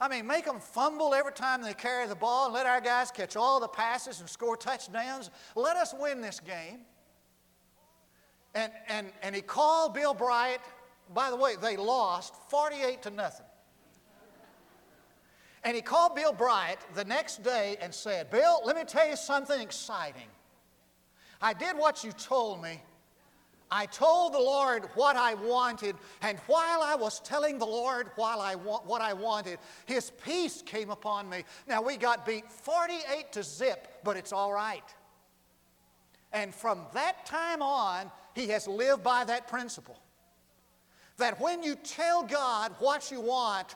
I 0.00 0.08
mean, 0.08 0.26
make 0.26 0.46
them 0.46 0.58
fumble 0.58 1.14
every 1.14 1.32
time 1.32 1.62
they 1.62 1.74
carry 1.74 2.08
the 2.08 2.16
ball 2.16 2.46
and 2.46 2.54
let 2.54 2.66
our 2.66 2.80
guys 2.80 3.10
catch 3.10 3.36
all 3.36 3.60
the 3.60 3.68
passes 3.68 4.20
and 4.20 4.28
score 4.28 4.56
touchdowns. 4.56 5.30
Let 5.54 5.76
us 5.76 5.94
win 5.96 6.20
this 6.20 6.40
game. 6.40 6.80
And, 8.54 8.72
and, 8.88 9.12
and 9.22 9.34
he 9.34 9.42
called 9.42 9.94
Bill 9.94 10.12
Bright. 10.12 10.58
By 11.14 11.30
the 11.30 11.36
way, 11.36 11.54
they 11.60 11.76
lost 11.76 12.34
48 12.50 13.02
to 13.02 13.10
nothing. 13.10 13.46
And 15.64 15.76
he 15.76 15.82
called 15.82 16.16
Bill 16.16 16.32
Bright 16.32 16.78
the 16.94 17.04
next 17.04 17.44
day 17.44 17.76
and 17.80 17.94
said, 17.94 18.30
Bill, 18.30 18.60
let 18.64 18.74
me 18.74 18.82
tell 18.84 19.08
you 19.08 19.16
something 19.16 19.60
exciting. 19.60 20.28
I 21.40 21.52
did 21.52 21.76
what 21.76 22.02
you 22.02 22.12
told 22.12 22.62
me, 22.62 22.82
I 23.74 23.86
told 23.86 24.34
the 24.34 24.38
Lord 24.38 24.84
what 24.96 25.16
I 25.16 25.32
wanted, 25.32 25.96
and 26.20 26.38
while 26.40 26.82
I 26.82 26.94
was 26.94 27.20
telling 27.20 27.58
the 27.58 27.64
Lord 27.64 28.10
while 28.16 28.38
I 28.38 28.54
wa- 28.54 28.82
what 28.84 29.00
I 29.00 29.14
wanted, 29.14 29.58
His 29.86 30.10
peace 30.22 30.60
came 30.60 30.90
upon 30.90 31.26
me. 31.30 31.44
Now 31.66 31.80
we 31.80 31.96
got 31.96 32.26
beat 32.26 32.52
48 32.52 33.32
to 33.32 33.42
zip, 33.42 33.88
but 34.04 34.18
it's 34.18 34.30
all 34.30 34.52
right. 34.52 34.84
And 36.34 36.54
from 36.54 36.80
that 36.92 37.24
time 37.24 37.62
on, 37.62 38.12
He 38.34 38.48
has 38.48 38.68
lived 38.68 39.02
by 39.02 39.24
that 39.24 39.48
principle. 39.48 39.98
That 41.16 41.40
when 41.40 41.62
you 41.62 41.74
tell 41.76 42.24
God 42.24 42.74
what 42.78 43.10
you 43.10 43.22
want, 43.22 43.74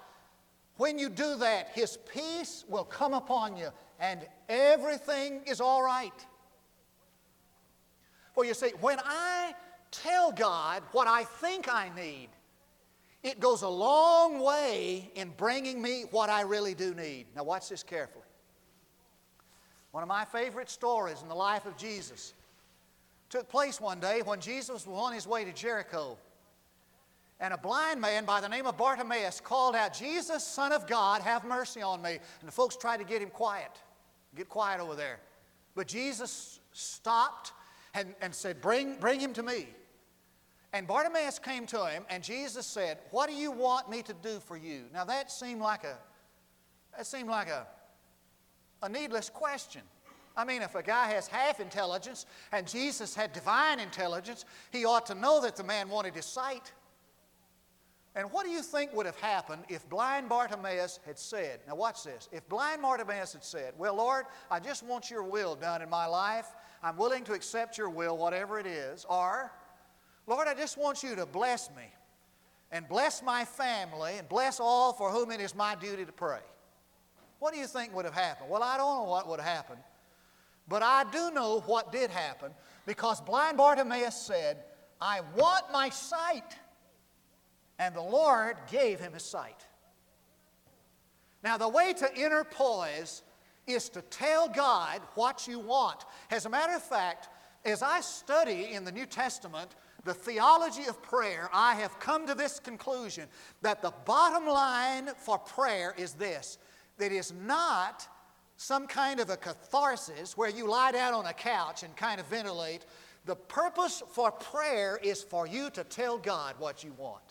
when 0.77 0.99
you 0.99 1.09
do 1.09 1.37
that, 1.37 1.71
His 1.73 1.97
peace 2.13 2.67
will 2.69 2.85
come 2.85 3.15
upon 3.15 3.57
you, 3.57 3.71
and 3.99 4.27
everything 4.51 5.41
is 5.47 5.59
all 5.59 5.83
right. 5.83 6.27
For 8.35 8.45
you 8.45 8.53
see, 8.53 8.73
when 8.81 8.99
I 9.03 9.55
tell 9.91 10.33
God 10.33 10.83
what 10.93 11.07
I 11.07 11.25
think 11.25 11.69
I 11.73 11.91
need, 11.95 12.29
it 13.23 13.41
goes 13.41 13.63
a 13.63 13.69
long 13.69 14.41
way 14.41 15.11
in 15.15 15.31
bringing 15.37 15.83
me 15.83 16.05
what 16.11 16.31
I 16.31 16.43
really 16.43 16.75
do 16.75 16.95
need. 16.95 17.27
Now, 17.35 17.45
watch 17.45 17.69
this 17.69 17.83
carefully. 17.83 18.25
One 19.91 20.03
of 20.03 20.09
my 20.09 20.25
favorite 20.25 20.71
stories 20.71 21.23
in 21.23 21.29
the 21.29 21.35
life 21.35 21.67
of 21.67 21.77
Jesus 21.77 22.35
took 23.31 23.49
place 23.49 23.81
one 23.81 23.99
day 23.99 24.23
when 24.23 24.41
Jesus 24.41 24.87
was 24.87 24.99
on 24.99 25.13
his 25.13 25.27
way 25.27 25.45
to 25.45 25.53
Jericho. 25.53 26.19
And 27.41 27.53
a 27.53 27.59
blind 27.59 28.01
man 28.01 28.25
by 28.25 28.41
the 28.41 28.49
name 28.49 28.67
of 28.67 28.77
Bartimaeus 28.77 29.41
called 29.41 29.75
out, 29.75 29.93
Jesus, 29.93 30.45
Son 30.45 30.73
of 30.73 30.87
God, 30.87 31.21
have 31.23 31.45
mercy 31.45 31.83
on 31.83 32.01
me. 32.01 32.13
And 32.41 32.49
the 32.49 32.53
folks 32.53 32.77
tried 32.77 32.99
to 32.99 33.05
get 33.05 33.21
him 33.21 33.31
quiet. 33.31 33.71
Get 34.37 34.49
quiet 34.49 34.81
over 34.81 34.95
there. 34.95 35.19
But 35.75 35.87
Jesus 35.87 36.61
stopped 36.73 37.53
and, 37.97 38.15
and 38.21 38.35
said, 38.35 38.61
bring, 38.61 38.97
bring 38.99 39.19
him 39.19 39.33
to 39.33 39.43
me. 39.43 39.69
And 40.73 40.87
Bartimaeus 40.87 41.39
came 41.39 41.67
to 41.69 41.87
him, 41.87 42.05
and 42.11 42.23
Jesus 42.23 42.67
said, 42.67 42.99
What 43.11 43.31
do 43.31 43.35
you 43.35 43.51
want 43.51 43.89
me 43.89 44.03
to 44.03 44.13
do 44.13 44.41
for 44.41 44.59
you? 44.59 44.83
Now 44.93 45.05
that 45.05 45.31
seemed 45.31 45.63
like 45.63 45.85
a 45.85 45.97
that 46.95 47.07
seemed 47.07 47.31
like 47.31 47.49
a, 47.49 47.67
a 48.83 48.89
needless 48.89 49.31
question. 49.31 49.83
I 50.37 50.45
mean, 50.45 50.61
if 50.61 50.75
a 50.75 50.83
guy 50.83 51.09
has 51.09 51.27
half 51.29 51.61
intelligence 51.61 52.27
and 52.53 52.69
Jesus 52.69 53.15
had 53.15 53.33
divine 53.33 53.81
intelligence, 53.81 54.45
he 54.71 54.85
ought 54.85 55.07
to 55.07 55.15
know 55.15 55.41
that 55.43 55.57
the 55.57 55.65
man 55.65 55.89
wanted 55.89 56.15
his 56.15 56.27
sight. 56.27 56.73
And 58.17 58.33
what 58.33 58.47
do 58.47 58.51
you 58.51 58.63
think 58.63 58.95
would 58.95 59.05
have 59.05 59.21
happened 59.21 59.65
if 59.69 59.87
blind 59.91 60.31
Bartimaeus 60.31 61.01
had 61.05 61.19
said, 61.19 61.61
now 61.69 61.75
watch 61.75 62.03
this, 62.03 62.31
if 62.33 62.49
blind 62.49 62.81
Bartimaeus 62.81 63.35
had 63.35 63.45
said, 63.45 63.75
Well, 63.77 63.97
Lord, 63.97 64.25
I 64.51 64.59
just 64.59 64.83
want 64.83 65.11
your 65.11 65.23
will 65.23 65.55
done 65.55 65.83
in 65.83 65.91
my 65.91 66.07
life. 66.07 66.47
I'm 66.83 66.97
willing 66.97 67.25
to 67.25 67.35
accept 67.35 67.77
your 67.77 67.91
will, 67.91 68.17
whatever 68.17 68.59
it 68.59 68.67
is. 68.67 69.05
Or, 69.11 69.53
Lord, 70.27 70.49
I 70.49 70.55
just 70.55 70.79
want 70.79 71.03
you 71.03 71.15
to 71.15 71.27
bless 71.27 71.69
me 71.77 71.85
and 72.73 72.89
bless 72.89 73.23
my 73.23 73.45
family 73.45 74.15
and 74.17 74.27
bless 74.31 74.61
all 74.61 74.95
for 74.95 75.11
whom 75.11 75.31
it 75.31 75.41
is 75.41 75.55
my 75.55 75.75
duty 75.75 76.07
to 76.07 76.13
pray. 76.13 76.41
What 77.39 77.53
do 77.53 77.61
you 77.61 77.67
think 77.67 77.95
would 77.95 78.07
have 78.07 78.15
happened? 78.15 78.49
Well, 78.49 78.63
I 78.63 78.79
don't 78.79 79.05
know 79.05 79.11
what 79.11 79.29
would 79.29 79.41
have 79.41 79.57
happened, 79.57 79.81
but 80.67 80.83
I 80.83 81.05
do 81.13 81.31
know 81.33 81.61
what 81.67 81.93
did 81.93 82.11
happen 82.11 82.53
because 82.87 83.21
blind 83.21 83.59
Bartimaeus 83.59 84.17
said, 84.17 84.65
I 85.03 85.21
want 85.37 85.71
my 85.71 85.91
sight. 85.91 86.57
And 87.79 87.95
the 87.95 88.03
Lord 88.03 88.57
gave 88.71 89.01
him 89.01 89.13
his 89.13 89.25
sight. 89.25 89.67
Now, 91.43 91.59
the 91.59 91.69
way 91.69 91.93
to 91.93 92.07
interpoise 92.07 93.23
is 93.67 93.89
to 93.91 94.03
tell 94.03 94.49
God 94.49 95.01
what 95.15 95.47
you 95.47 95.59
want. 95.59 96.05
As 96.31 96.47
a 96.47 96.49
matter 96.49 96.75
of 96.75 96.83
fact, 96.83 97.29
as 97.65 97.83
I 97.83 98.01
study 98.01 98.73
in 98.73 98.85
the 98.85 98.93
New 98.93 99.07
Testament 99.07 99.75
the 100.05 100.15
theology 100.15 100.87
of 100.87 101.03
prayer, 101.03 101.51
I 101.53 101.75
have 101.75 101.99
come 101.99 102.27
to 102.29 102.35
this 102.35 102.61
conclusion 102.61 103.29
that 103.63 103.83
the 103.83 103.93
bottom 104.05 104.47
line 104.47 105.11
for 105.19 105.37
prayer 105.37 105.95
is 105.99 106.13
this 106.13 106.59
that 106.99 107.13
is 107.13 107.33
not 107.45 108.09
some 108.57 108.87
kind 108.87 109.21
of 109.21 109.29
a 109.29 109.37
catharsis 109.37 110.37
where 110.37 110.49
you 110.49 110.67
lie 110.67 110.93
down 110.93 111.13
on 111.13 111.27
a 111.27 111.33
couch 111.33 111.83
and 111.83 111.95
kind 111.97 112.21
of 112.21 112.27
ventilate. 112.27 112.87
The 113.27 113.37
purpose 113.37 114.03
for 114.13 114.31
prayer 114.31 114.99
is 115.03 115.23
for 115.23 115.47
you 115.47 115.69
to 115.71 115.85
tell 115.85 116.17
God 116.17 116.55
what 116.59 116.83
you 116.83 116.95
want. 116.97 117.26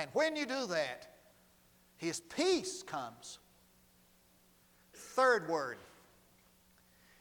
And 0.00 0.10
when 0.14 0.34
you 0.34 0.46
do 0.46 0.66
that, 0.66 1.08
His 1.96 2.20
peace 2.20 2.82
comes. 2.82 3.38
Third 4.94 5.48
word 5.48 5.78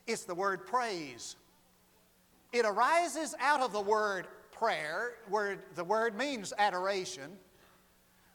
it's 0.08 0.24
the 0.24 0.34
word 0.34 0.66
praise. 0.66 1.36
It 2.52 2.66
arises 2.66 3.36
out 3.40 3.62
of 3.62 3.72
the 3.72 3.82
word 3.82 4.28
prayer, 4.52 5.12
where 5.30 5.60
the 5.76 5.84
word 5.84 6.18
means 6.18 6.52
adoration, 6.58 7.38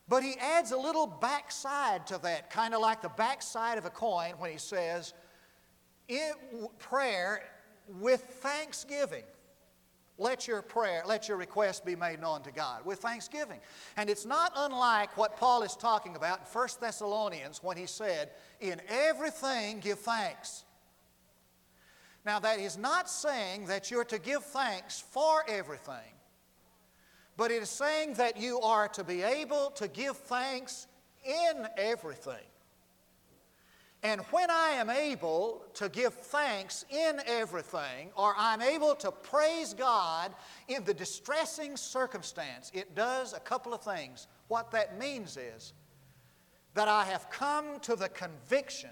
but 0.08 0.22
he 0.22 0.34
adds 0.38 0.70
a 0.70 0.76
little 0.76 1.08
backside 1.08 2.06
to 2.06 2.18
that, 2.18 2.48
kind 2.48 2.74
of 2.74 2.80
like 2.80 3.02
the 3.02 3.08
backside 3.08 3.76
of 3.76 3.86
a 3.86 3.90
coin 3.90 4.34
when 4.38 4.52
he 4.52 4.58
says, 4.58 5.14
prayer 6.78 7.42
with 7.88 8.20
thanksgiving. 8.40 9.24
Let 10.16 10.46
your 10.46 10.62
prayer, 10.62 11.02
let 11.06 11.28
your 11.28 11.36
request 11.36 11.84
be 11.84 11.96
made 11.96 12.20
known 12.20 12.42
to 12.42 12.52
God 12.52 12.84
with 12.84 13.00
thanksgiving. 13.00 13.58
And 13.96 14.08
it's 14.08 14.24
not 14.24 14.52
unlike 14.54 15.16
what 15.16 15.36
Paul 15.36 15.62
is 15.62 15.74
talking 15.74 16.14
about 16.14 16.38
in 16.38 16.44
1 16.52 16.68
Thessalonians 16.80 17.62
when 17.62 17.76
he 17.76 17.86
said, 17.86 18.30
In 18.60 18.80
everything 18.88 19.80
give 19.80 19.98
thanks. 19.98 20.64
Now, 22.24 22.38
that 22.38 22.58
is 22.58 22.78
not 22.78 23.10
saying 23.10 23.66
that 23.66 23.90
you're 23.90 24.04
to 24.04 24.18
give 24.18 24.44
thanks 24.44 25.00
for 25.10 25.44
everything, 25.48 26.12
but 27.36 27.50
it 27.50 27.62
is 27.62 27.68
saying 27.68 28.14
that 28.14 28.38
you 28.38 28.60
are 28.60 28.88
to 28.88 29.04
be 29.04 29.22
able 29.22 29.70
to 29.72 29.88
give 29.88 30.16
thanks 30.16 30.86
in 31.24 31.66
everything. 31.76 32.46
And 34.04 34.20
when 34.30 34.50
I 34.50 34.72
am 34.72 34.90
able 34.90 35.64
to 35.72 35.88
give 35.88 36.12
thanks 36.12 36.84
in 36.90 37.20
everything, 37.26 38.10
or 38.14 38.34
I'm 38.36 38.60
able 38.60 38.94
to 38.96 39.10
praise 39.10 39.72
God 39.72 40.34
in 40.68 40.84
the 40.84 40.92
distressing 40.92 41.74
circumstance, 41.74 42.70
it 42.74 42.94
does 42.94 43.32
a 43.32 43.40
couple 43.40 43.72
of 43.72 43.80
things. 43.82 44.26
What 44.48 44.70
that 44.72 44.98
means 44.98 45.38
is 45.38 45.72
that 46.74 46.86
I 46.86 47.04
have 47.04 47.30
come 47.30 47.80
to 47.80 47.96
the 47.96 48.10
conviction 48.10 48.90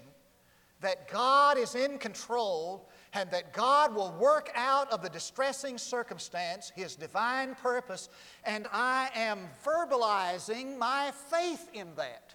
that 0.81 1.07
God 1.07 1.59
is 1.59 1.75
in 1.75 1.99
control 1.99 2.89
and 3.13 3.29
that 3.29 3.53
God 3.53 3.93
will 3.93 4.13
work 4.19 4.49
out 4.55 4.91
of 4.91 5.03
the 5.03 5.09
distressing 5.09 5.77
circumstance 5.77 6.71
His 6.75 6.95
divine 6.95 7.53
purpose, 7.53 8.09
and 8.45 8.65
I 8.73 9.09
am 9.13 9.47
verbalizing 9.63 10.75
my 10.79 11.11
faith 11.29 11.69
in 11.71 11.89
that. 11.97 12.33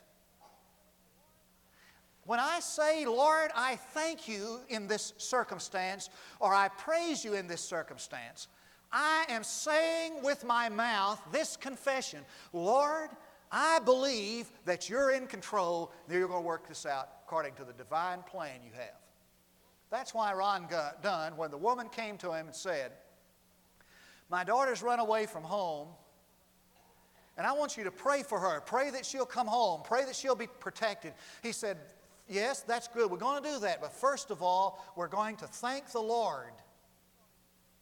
When 2.29 2.41
I 2.41 2.61
say, 2.61 3.07
Lord, 3.07 3.51
I 3.57 3.77
thank 3.77 4.29
you 4.29 4.61
in 4.69 4.87
this 4.87 5.15
circumstance, 5.17 6.11
or 6.41 6.53
I 6.55 6.69
praise 6.69 7.25
you 7.25 7.33
in 7.33 7.49
this 7.49 7.63
circumstance, 7.63 8.49
I 8.93 9.25
am 9.31 9.43
saying 9.43 10.23
with 10.23 10.45
my 10.45 10.69
mouth 10.69 11.19
this 11.33 11.57
confession 11.57 12.21
Lord, 12.53 13.09
I 13.51 13.79
believe 13.79 14.51
that 14.67 14.91
you're 14.91 15.13
in 15.13 15.27
control, 15.27 15.91
that 16.07 16.15
you're 16.15 16.29
going 16.29 16.43
to 16.43 16.47
work 16.47 16.69
this 16.69 16.85
out 16.85 17.09
according 17.25 17.55
to 17.55 17.65
the 17.65 17.73
divine 17.73 18.23
plan 18.25 18.61
you 18.63 18.73
have. 18.73 19.01
That's 19.91 20.13
why 20.13 20.35
Ron 20.35 20.69
Dunn, 21.03 21.35
when 21.35 21.51
the 21.51 21.57
woman 21.57 21.89
came 21.89 22.19
to 22.19 22.35
him 22.35 22.49
and 22.49 22.55
said, 22.55 22.93
My 24.29 24.45
daughter's 24.45 24.83
run 24.83 24.99
away 25.01 25.25
from 25.25 25.45
home, 25.45 25.89
and 27.39 27.47
I 27.47 27.53
want 27.53 27.79
you 27.79 27.85
to 27.85 27.91
pray 27.91 28.23
for 28.23 28.39
her. 28.39 28.61
Pray 28.61 28.91
that 28.91 29.07
she'll 29.07 29.25
come 29.25 29.47
home. 29.47 29.81
Pray 29.83 30.05
that 30.05 30.15
she'll 30.15 30.35
be 30.35 30.49
protected. 30.49 31.15
He 31.43 31.53
said, 31.53 31.79
Yes, 32.29 32.61
that's 32.61 32.89
good. 32.89 33.11
We're 33.11 33.17
going 33.19 33.43
to 33.43 33.49
do 33.49 33.59
that. 33.61 33.81
But 33.81 33.93
first 33.93 34.31
of 34.31 34.43
all, 34.43 34.85
we're 34.97 35.09
going 35.09 35.37
to 35.37 35.47
thank 35.47 35.91
the 35.93 36.01
Lord 36.01 36.53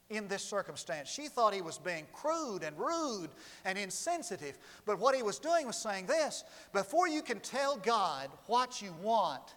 in 0.08 0.28
this 0.28 0.42
circumstance. 0.42 1.08
She 1.08 1.28
thought 1.28 1.52
he 1.52 1.62
was 1.62 1.78
being 1.78 2.06
crude 2.12 2.62
and 2.62 2.78
rude 2.78 3.30
and 3.64 3.76
insensitive. 3.76 4.56
But 4.84 5.00
what 5.00 5.16
he 5.16 5.22
was 5.22 5.38
doing 5.38 5.66
was 5.66 5.76
saying 5.76 6.06
this 6.06 6.44
before 6.72 7.08
you 7.08 7.22
can 7.22 7.40
tell 7.40 7.76
God 7.76 8.30
what 8.46 8.80
you 8.80 8.94
want, 9.02 9.56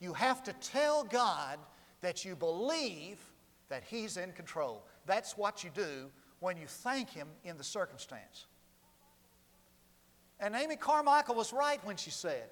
you 0.00 0.12
have 0.14 0.42
to 0.44 0.52
tell 0.54 1.04
God 1.04 1.58
that 2.00 2.24
you 2.24 2.36
believe 2.36 3.18
that 3.68 3.82
He's 3.84 4.16
in 4.16 4.32
control. 4.32 4.84
That's 5.06 5.36
what 5.36 5.64
you 5.64 5.70
do 5.74 6.10
when 6.40 6.56
you 6.56 6.66
thank 6.66 7.10
Him 7.10 7.28
in 7.44 7.56
the 7.56 7.64
circumstance. 7.64 8.46
And 10.40 10.54
Amy 10.54 10.76
Carmichael 10.76 11.34
was 11.34 11.52
right 11.52 11.84
when 11.84 11.96
she 11.96 12.10
said, 12.10 12.44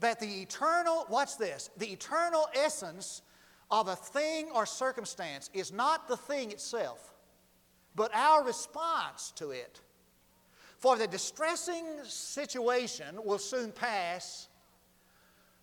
that 0.00 0.20
the 0.20 0.42
eternal, 0.42 1.06
watch 1.08 1.38
this, 1.38 1.70
the 1.76 1.92
eternal 1.92 2.46
essence 2.54 3.22
of 3.70 3.88
a 3.88 3.96
thing 3.96 4.48
or 4.54 4.66
circumstance 4.66 5.50
is 5.54 5.72
not 5.72 6.08
the 6.08 6.16
thing 6.16 6.50
itself, 6.50 7.14
but 7.94 8.14
our 8.14 8.44
response 8.44 9.32
to 9.36 9.50
it. 9.50 9.80
For 10.78 10.96
the 10.96 11.06
distressing 11.06 11.86
situation 12.04 13.18
will 13.24 13.38
soon 13.38 13.72
pass, 13.72 14.48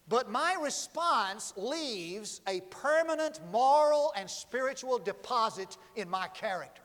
but 0.07 0.29
my 0.31 0.57
response 0.61 1.53
leaves 1.55 2.41
a 2.47 2.61
permanent 2.71 3.39
moral 3.51 4.11
and 4.15 4.29
spiritual 4.29 4.97
deposit 4.97 5.77
in 5.95 6.09
my 6.09 6.27
character. 6.29 6.81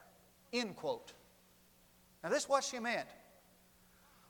End 0.52 0.76
quote. 0.76 1.12
Now, 2.22 2.28
this 2.28 2.42
is 2.42 2.48
what 2.48 2.62
she 2.62 2.78
meant. 2.78 3.08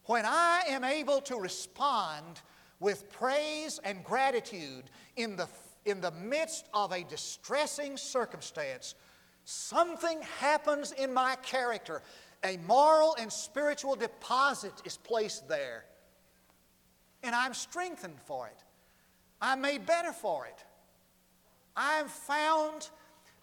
When 0.04 0.24
I 0.24 0.62
am 0.68 0.84
able 0.84 1.20
to 1.22 1.36
respond 1.36 2.40
with 2.80 3.10
praise 3.10 3.80
and 3.84 4.04
gratitude 4.04 4.84
in 5.16 5.36
the, 5.36 5.48
in 5.84 6.00
the 6.00 6.10
midst 6.10 6.68
of 6.74 6.92
a 6.92 7.04
distressing 7.04 7.96
circumstance, 7.96 8.94
something 9.44 10.20
happens 10.38 10.92
in 10.92 11.12
my 11.12 11.36
character. 11.36 12.02
A 12.44 12.58
moral 12.58 13.16
and 13.18 13.32
spiritual 13.32 13.96
deposit 13.96 14.72
is 14.84 14.96
placed 14.96 15.48
there. 15.48 15.84
And 17.22 17.34
I'm 17.34 17.54
strengthened 17.54 18.20
for 18.26 18.46
it. 18.46 18.62
I'm 19.40 19.60
made 19.60 19.86
better 19.86 20.12
for 20.12 20.46
it. 20.46 20.64
I'm 21.76 22.08
found 22.08 22.90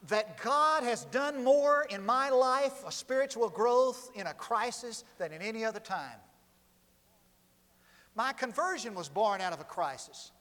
that 0.08 0.41
God 0.41 0.84
has 0.84 1.06
done 1.06 1.43
more 1.43 1.86
in 1.89 2.06
my 2.06 2.30
life, 2.30 2.84
a 2.86 2.91
spiritual 2.91 3.50
growth 3.50 4.12
in 4.15 4.28
a 4.28 4.34
crisis, 4.34 5.04
than 5.17 5.32
in 5.32 5.41
any 5.41 5.63
other 5.63 5.80
time. 5.80 6.19
My 8.15 8.34
conversion 8.34 8.93
was 8.93 9.10
born 9.10 9.41
out 9.41 9.54
of 9.54 9.60
a 9.60 9.65
crisis. 9.65 10.32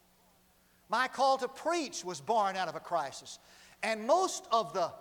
My 0.88 1.08
call 1.08 1.38
to 1.38 1.48
preach 1.48 2.04
was 2.04 2.20
born 2.20 2.56
out 2.56 2.68
of 2.68 2.74
a 2.74 2.80
crisis. 2.80 3.38
And 3.82 4.06
most 4.06 4.46
of 4.52 4.72
the 4.72 4.92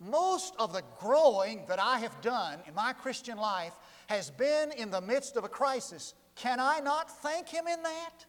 most 0.00 0.54
of 0.60 0.72
the 0.72 0.84
growing 1.00 1.64
that 1.66 1.80
I 1.80 1.98
have 1.98 2.20
done 2.20 2.60
in 2.68 2.74
my 2.74 2.92
Christian 2.92 3.36
life 3.36 3.72
has 4.06 4.30
been 4.30 4.70
in 4.72 4.90
the 4.90 5.00
midst 5.00 5.36
of 5.36 5.42
a 5.42 5.48
crisis. 5.48 6.14
Can 6.36 6.60
I 6.60 6.78
not 6.78 7.10
thank 7.20 7.48
Him 7.48 7.66
in 7.66 7.82
that? 7.82 8.24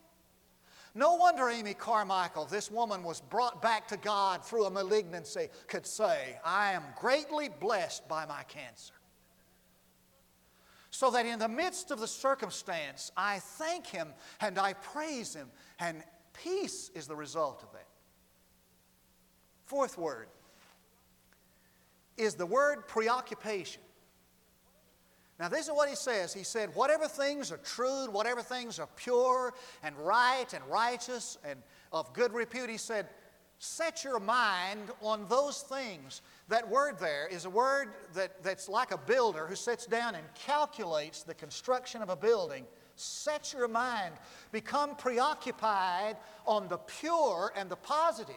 No 0.96 1.16
wonder 1.16 1.50
Amy 1.50 1.76
Carmichael, 1.76 2.46
this 2.46 2.72
woman 2.72 3.04
was 3.04 3.22
brought 3.22 3.62
back 3.62 3.88
to 3.90 3.98
God 3.98 4.44
through 4.44 4.66
a 4.66 4.72
malignancy, 4.72 5.50
could 5.68 5.86
say, 5.86 6.40
I 6.44 6.74
am 6.74 6.84
greatly 7.00 7.50
blessed 7.50 8.08
by 8.08 8.26
my 8.26 8.42
cancer. 8.44 8.94
So 11.00 11.10
that 11.12 11.26
in 11.26 11.40
the 11.40 11.48
midst 11.48 11.92
of 11.92 12.02
the 12.02 12.08
circumstance, 12.10 13.10
I 13.16 13.40
thank 13.40 13.88
Him 13.88 14.10
and 14.42 14.60
I 14.60 14.74
praise 14.74 15.34
Him, 15.34 15.48
and 15.80 16.04
peace 16.34 16.92
is 16.94 17.08
the 17.08 17.16
result 17.16 17.64
of 17.64 17.72
that. 17.72 17.88
Fourth 19.64 19.98
word 19.98 20.28
is 22.18 22.36
the 22.36 22.46
word 22.46 22.86
preoccupation. 22.86 23.82
Now, 25.40 25.48
this 25.48 25.68
is 25.68 25.72
what 25.72 25.88
he 25.88 25.96
says. 25.96 26.34
He 26.34 26.44
said, 26.44 26.76
Whatever 26.76 27.08
things 27.08 27.50
are 27.50 27.60
true, 27.60 28.12
whatever 28.12 28.42
things 28.42 28.78
are 28.78 28.90
pure 28.98 29.54
and 29.82 29.96
right 30.00 30.54
and 30.54 30.62
righteous 30.66 31.38
and 31.46 31.62
of 31.94 32.12
good 32.12 32.34
repute, 32.34 32.70
he 32.70 32.76
said, 32.76 33.08
set 33.60 34.06
your 34.06 34.20
mind 34.20 34.90
on 35.02 35.28
those 35.28 35.62
things. 35.62 36.22
That 36.48 36.68
word 36.68 36.98
there 36.98 37.28
is 37.28 37.44
a 37.44 37.50
word 37.50 37.90
that, 38.14 38.42
that's 38.42 38.70
like 38.70 38.92
a 38.92 38.98
builder 38.98 39.46
who 39.46 39.56
sits 39.56 39.86
down 39.86 40.16
and 40.16 40.26
calculates 40.34 41.24
the 41.24 41.34
construction 41.34 42.02
of 42.02 42.10
a 42.10 42.16
building. 42.16 42.66
Set 42.96 43.54
your 43.54 43.68
mind. 43.68 44.16
Become 44.54 44.96
preoccupied 44.96 46.16
on 46.48 46.70
the 46.70 46.78
pure 46.78 47.52
and 47.56 47.70
the 47.70 47.76
positive. 47.76 48.36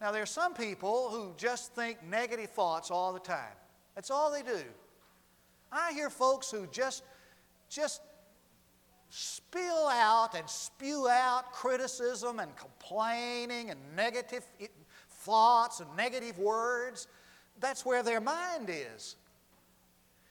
Now, 0.00 0.12
there 0.12 0.22
are 0.22 0.26
some 0.26 0.54
people 0.54 1.08
who 1.10 1.32
just 1.36 1.72
think 1.72 1.98
negative 2.08 2.50
thoughts 2.50 2.90
all 2.90 3.12
the 3.12 3.20
time. 3.20 3.54
That's 3.94 4.10
all 4.10 4.30
they 4.30 4.42
do. 4.42 4.62
I 5.72 5.92
hear 5.92 6.10
folks 6.10 6.50
who 6.50 6.66
just, 6.68 7.02
just 7.68 8.02
spill 9.08 9.88
out 9.88 10.34
and 10.34 10.48
spew 10.48 11.08
out 11.08 11.52
criticism 11.52 12.38
and 12.38 12.54
complaining 12.56 13.70
and 13.70 13.80
negative 13.94 14.46
thoughts 15.10 15.80
and 15.80 15.88
negative 15.96 16.38
words. 16.38 17.08
That's 17.60 17.84
where 17.84 18.02
their 18.02 18.20
mind 18.20 18.68
is. 18.68 19.16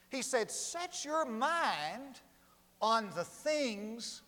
He 0.09 0.21
said, 0.21 0.51
Set 0.51 1.03
your 1.03 1.25
mind 1.25 2.21
on 2.81 3.09
the 3.15 3.23
things 3.23 4.21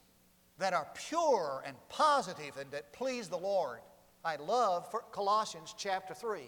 that 0.58 0.74
are 0.74 0.88
pure 0.96 1.64
and 1.66 1.76
positive 1.90 2.58
and 2.60 2.70
that 2.72 2.92
please 2.94 3.28
the 3.28 3.38
Lord. 3.38 3.80
I 4.26 4.38
love 4.38 4.94
Colossians 5.12 5.76
chapter 5.78 6.14
3. 6.14 6.42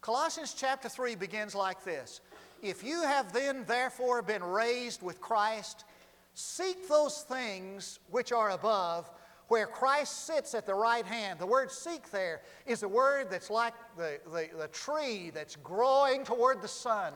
Colossians 0.00 0.54
chapter 0.54 0.88
3 0.88 1.14
begins 1.14 1.54
like 1.54 1.84
this 1.84 2.20
if 2.62 2.84
you 2.84 3.02
have 3.02 3.32
then 3.32 3.64
therefore 3.66 4.22
been 4.22 4.42
raised 4.42 5.02
with 5.02 5.20
Christ, 5.20 5.84
seek 6.34 6.88
those 6.88 7.22
things 7.22 7.98
which 8.10 8.32
are 8.32 8.50
above, 8.50 9.10
where 9.48 9.66
Christ 9.66 10.26
sits 10.26 10.54
at 10.54 10.66
the 10.66 10.74
right 10.74 11.04
hand. 11.04 11.38
The 11.38 11.46
word 11.46 11.70
seek 11.70 12.10
there 12.10 12.42
is 12.66 12.82
a 12.82 12.88
word 12.88 13.28
that's 13.30 13.50
like 13.50 13.74
the, 13.96 14.18
the, 14.32 14.48
the 14.58 14.68
tree 14.68 15.30
that's 15.32 15.56
growing 15.56 16.24
toward 16.24 16.62
the 16.62 16.68
sun. 16.68 17.12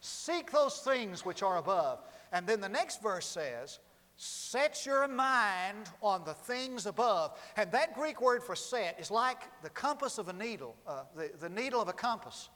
Seek 0.00 0.50
those 0.50 0.78
things 0.78 1.24
which 1.24 1.42
are 1.42 1.58
above. 1.58 2.00
And 2.32 2.46
then 2.46 2.60
the 2.60 2.68
next 2.68 3.02
verse 3.02 3.26
says, 3.26 3.78
Set 4.18 4.86
your 4.86 5.06
mind 5.06 5.90
on 6.02 6.24
the 6.24 6.32
things 6.32 6.86
above. 6.86 7.38
And 7.58 7.70
that 7.72 7.94
Greek 7.94 8.22
word 8.22 8.42
for 8.42 8.56
set 8.56 8.98
is 8.98 9.10
like 9.10 9.42
the 9.62 9.68
compass 9.68 10.16
of 10.16 10.28
a 10.28 10.32
needle, 10.32 10.74
uh, 10.86 11.02
the, 11.14 11.30
the 11.38 11.50
needle 11.50 11.82
of 11.82 11.88
a 11.88 11.92
compass. 11.92 12.48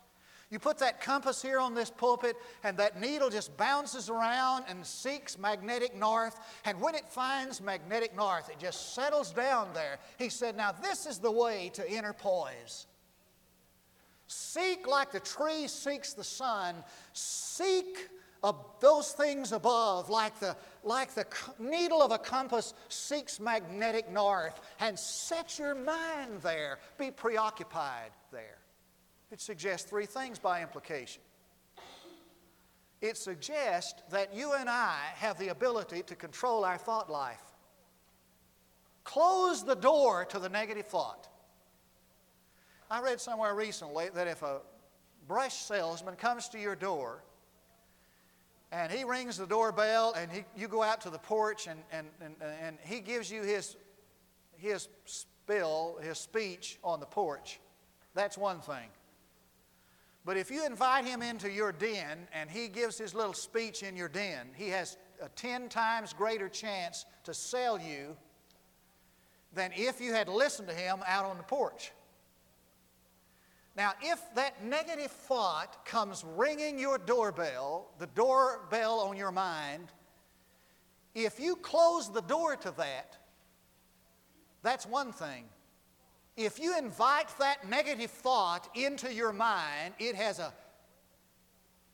You 0.50 0.58
put 0.58 0.78
that 0.78 1.00
compass 1.00 1.40
here 1.40 1.60
on 1.60 1.74
this 1.74 1.90
pulpit, 1.90 2.36
and 2.64 2.76
that 2.78 3.00
needle 3.00 3.30
just 3.30 3.56
bounces 3.56 4.10
around 4.10 4.64
and 4.68 4.84
seeks 4.84 5.38
magnetic 5.38 5.94
north. 5.94 6.40
And 6.64 6.80
when 6.80 6.96
it 6.96 7.08
finds 7.08 7.60
magnetic 7.60 8.16
north, 8.16 8.50
it 8.50 8.58
just 8.58 8.94
settles 8.94 9.32
down 9.32 9.68
there. 9.74 9.98
He 10.18 10.28
said, 10.28 10.56
Now, 10.56 10.72
this 10.72 11.06
is 11.06 11.18
the 11.18 11.30
way 11.30 11.70
to 11.74 11.88
inner 11.88 12.12
poise. 12.12 12.88
Seek 14.26 14.88
like 14.88 15.12
the 15.12 15.20
tree 15.20 15.68
seeks 15.68 16.14
the 16.14 16.24
sun. 16.24 16.76
Seek 17.12 18.08
those 18.80 19.12
things 19.12 19.52
above, 19.52 20.08
like 20.08 20.38
the, 20.40 20.56
like 20.82 21.14
the 21.14 21.26
needle 21.58 22.02
of 22.02 22.10
a 22.10 22.18
compass 22.18 22.74
seeks 22.88 23.38
magnetic 23.38 24.10
north, 24.10 24.60
and 24.80 24.98
set 24.98 25.58
your 25.58 25.74
mind 25.74 26.40
there. 26.42 26.78
Be 26.98 27.10
preoccupied 27.10 28.10
there. 28.32 28.59
It 29.30 29.40
suggests 29.40 29.88
three 29.88 30.06
things 30.06 30.38
by 30.38 30.62
implication. 30.62 31.22
It 33.00 33.16
suggests 33.16 34.02
that 34.10 34.34
you 34.34 34.52
and 34.52 34.68
I 34.68 34.98
have 35.14 35.38
the 35.38 35.48
ability 35.48 36.02
to 36.02 36.14
control 36.14 36.64
our 36.64 36.76
thought 36.76 37.10
life. 37.10 37.40
Close 39.04 39.64
the 39.64 39.76
door 39.76 40.24
to 40.26 40.38
the 40.38 40.48
negative 40.48 40.86
thought. 40.86 41.28
I 42.90 43.00
read 43.00 43.20
somewhere 43.20 43.54
recently 43.54 44.10
that 44.14 44.26
if 44.26 44.42
a 44.42 44.60
brush 45.26 45.54
salesman 45.54 46.16
comes 46.16 46.48
to 46.50 46.58
your 46.58 46.74
door 46.74 47.22
and 48.72 48.92
he 48.92 49.04
rings 49.04 49.38
the 49.38 49.46
doorbell 49.46 50.12
and 50.16 50.30
he, 50.30 50.44
you 50.56 50.68
go 50.68 50.82
out 50.82 51.00
to 51.02 51.10
the 51.10 51.18
porch 51.18 51.68
and, 51.68 51.80
and, 51.92 52.08
and, 52.20 52.34
and 52.62 52.78
he 52.84 53.00
gives 53.00 53.30
you 53.30 53.42
his, 53.42 53.76
his 54.56 54.88
spill, 55.04 55.98
his 56.02 56.18
speech 56.18 56.78
on 56.82 57.00
the 57.00 57.06
porch, 57.06 57.60
that's 58.14 58.36
one 58.36 58.60
thing. 58.60 58.88
But 60.24 60.36
if 60.36 60.50
you 60.50 60.66
invite 60.66 61.04
him 61.04 61.22
into 61.22 61.50
your 61.50 61.72
den 61.72 62.28
and 62.32 62.50
he 62.50 62.68
gives 62.68 62.98
his 62.98 63.14
little 63.14 63.32
speech 63.32 63.82
in 63.82 63.96
your 63.96 64.08
den, 64.08 64.50
he 64.54 64.68
has 64.68 64.98
a 65.20 65.28
10 65.30 65.68
times 65.68 66.12
greater 66.12 66.48
chance 66.48 67.06
to 67.24 67.34
sell 67.34 67.78
you 67.80 68.16
than 69.52 69.72
if 69.74 70.00
you 70.00 70.12
had 70.12 70.28
listened 70.28 70.68
to 70.68 70.74
him 70.74 70.98
out 71.06 71.24
on 71.24 71.36
the 71.36 71.42
porch. 71.42 71.92
Now, 73.76 73.92
if 74.02 74.20
that 74.34 74.64
negative 74.64 75.10
thought 75.10 75.84
comes 75.86 76.24
ringing 76.36 76.78
your 76.78 76.98
doorbell, 76.98 77.88
the 77.98 78.08
doorbell 78.08 79.00
on 79.00 79.16
your 79.16 79.32
mind, 79.32 79.88
if 81.14 81.40
you 81.40 81.56
close 81.56 82.12
the 82.12 82.20
door 82.22 82.56
to 82.56 82.72
that, 82.76 83.16
that's 84.62 84.86
one 84.86 85.12
thing. 85.12 85.44
If 86.36 86.58
you 86.58 86.76
invite 86.78 87.28
that 87.38 87.68
negative 87.68 88.10
thought 88.10 88.68
into 88.74 89.12
your 89.12 89.32
mind, 89.32 89.94
it 89.98 90.14
has 90.14 90.38
a 90.38 90.52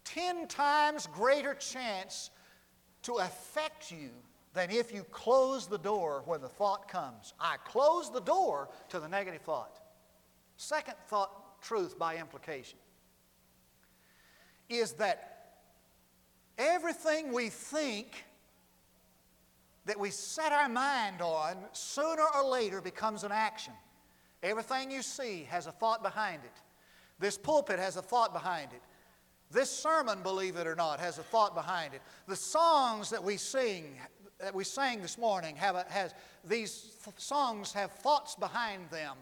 10 0.04 0.46
times 0.46 1.08
greater 1.08 1.54
chance 1.54 2.30
to 3.02 3.14
affect 3.14 3.90
you 3.90 4.10
than 4.54 4.70
if 4.70 4.92
you 4.92 5.04
close 5.04 5.66
the 5.66 5.78
door 5.78 6.22
when 6.26 6.40
the 6.40 6.48
thought 6.48 6.88
comes. 6.88 7.34
I 7.38 7.56
close 7.64 8.10
the 8.10 8.20
door 8.20 8.68
to 8.88 9.00
the 9.00 9.08
negative 9.08 9.42
thought. 9.42 9.80
Second 10.56 10.94
thought, 11.08 11.60
truth 11.60 11.98
by 11.98 12.16
implication, 12.16 12.78
is 14.68 14.92
that 14.92 15.58
everything 16.56 17.32
we 17.32 17.50
think 17.50 18.24
that 19.84 19.98
we 19.98 20.10
set 20.10 20.52
our 20.52 20.68
mind 20.68 21.20
on 21.20 21.56
sooner 21.72 22.24
or 22.34 22.44
later 22.44 22.80
becomes 22.80 23.24
an 23.24 23.32
action. 23.32 23.72
Everything 24.46 24.92
you 24.92 25.02
see 25.02 25.46
has 25.50 25.66
a 25.66 25.72
thought 25.72 26.04
behind 26.04 26.44
it. 26.44 26.62
This 27.18 27.36
pulpit 27.36 27.80
has 27.80 27.96
a 27.96 28.02
thought 28.02 28.32
behind 28.32 28.72
it. 28.72 28.82
This 29.50 29.70
sermon, 29.70 30.22
believe 30.22 30.56
it 30.56 30.68
or 30.68 30.76
not, 30.76 31.00
has 31.00 31.18
a 31.18 31.22
thought 31.22 31.54
behind 31.54 31.94
it. 31.94 32.02
The 32.28 32.36
songs 32.36 33.10
that 33.10 33.22
we 33.22 33.38
sing, 33.38 33.96
that 34.38 34.54
we 34.54 34.62
sang 34.62 35.02
this 35.02 35.18
morning, 35.18 35.56
have 35.56 35.74
a, 35.74 35.84
has 35.88 36.14
these 36.44 36.96
songs 37.16 37.72
have 37.72 37.90
thoughts 37.90 38.36
behind 38.36 38.88
them. 38.90 39.16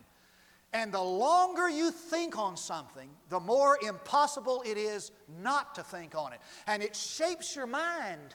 And 0.74 0.92
the 0.92 1.02
longer 1.02 1.70
you 1.70 1.90
think 1.90 2.36
on 2.36 2.56
something, 2.56 3.08
the 3.30 3.40
more 3.40 3.78
impossible 3.86 4.62
it 4.66 4.76
is 4.76 5.10
not 5.42 5.74
to 5.76 5.82
think 5.82 6.14
on 6.14 6.34
it. 6.34 6.40
And 6.66 6.82
it 6.82 6.94
shapes 6.94 7.56
your 7.56 7.66
mind. 7.66 8.34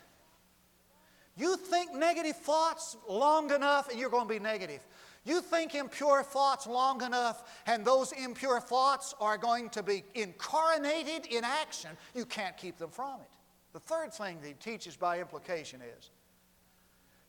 You 1.38 1.56
think 1.56 1.94
negative 1.94 2.38
thoughts 2.38 2.98
long 3.08 3.54
enough, 3.54 3.90
and 3.90 4.00
you're 4.00 4.10
going 4.10 4.28
to 4.28 4.34
be 4.34 4.40
negative. 4.40 4.86
You 5.26 5.42
think 5.42 5.76
impure 5.76 6.24
thoughts 6.24 6.66
long 6.66 7.04
enough, 7.04 7.62
and 7.66 7.86
those 7.86 8.12
impure 8.14 8.60
thoughts 8.60 9.14
are 9.20 9.38
going 9.38 9.70
to 9.72 9.84
be 9.84 10.04
incarnated 10.16 11.26
in 11.28 11.44
action, 11.44 11.92
you 12.16 12.26
can't 12.26 12.58
keep 12.58 12.78
them 12.78 12.90
from 12.90 13.22
it. 13.22 13.30
The 13.74 13.80
third 13.80 14.14
thing 14.14 14.40
that 14.42 14.48
he 14.48 14.54
teaches 14.54 14.96
by 14.96 15.20
implication 15.20 15.82
is 15.82 16.10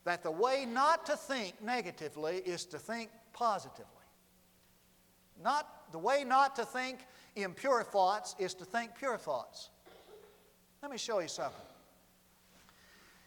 that 0.04 0.22
the 0.22 0.30
way 0.30 0.66
not 0.66 1.04
to 1.06 1.16
think 1.16 1.60
negatively 1.62 2.36
is 2.36 2.64
to 2.66 2.78
think 2.78 3.10
positively. 3.32 3.84
Not 5.42 5.92
the 5.92 5.98
way 5.98 6.24
not 6.24 6.56
to 6.56 6.64
think 6.64 7.00
impure 7.36 7.82
thoughts 7.82 8.34
is 8.38 8.54
to 8.54 8.64
think 8.64 8.94
pure 8.94 9.18
thoughts. 9.18 9.70
Let 10.82 10.90
me 10.90 10.98
show 10.98 11.18
you 11.18 11.28
something. 11.28 11.60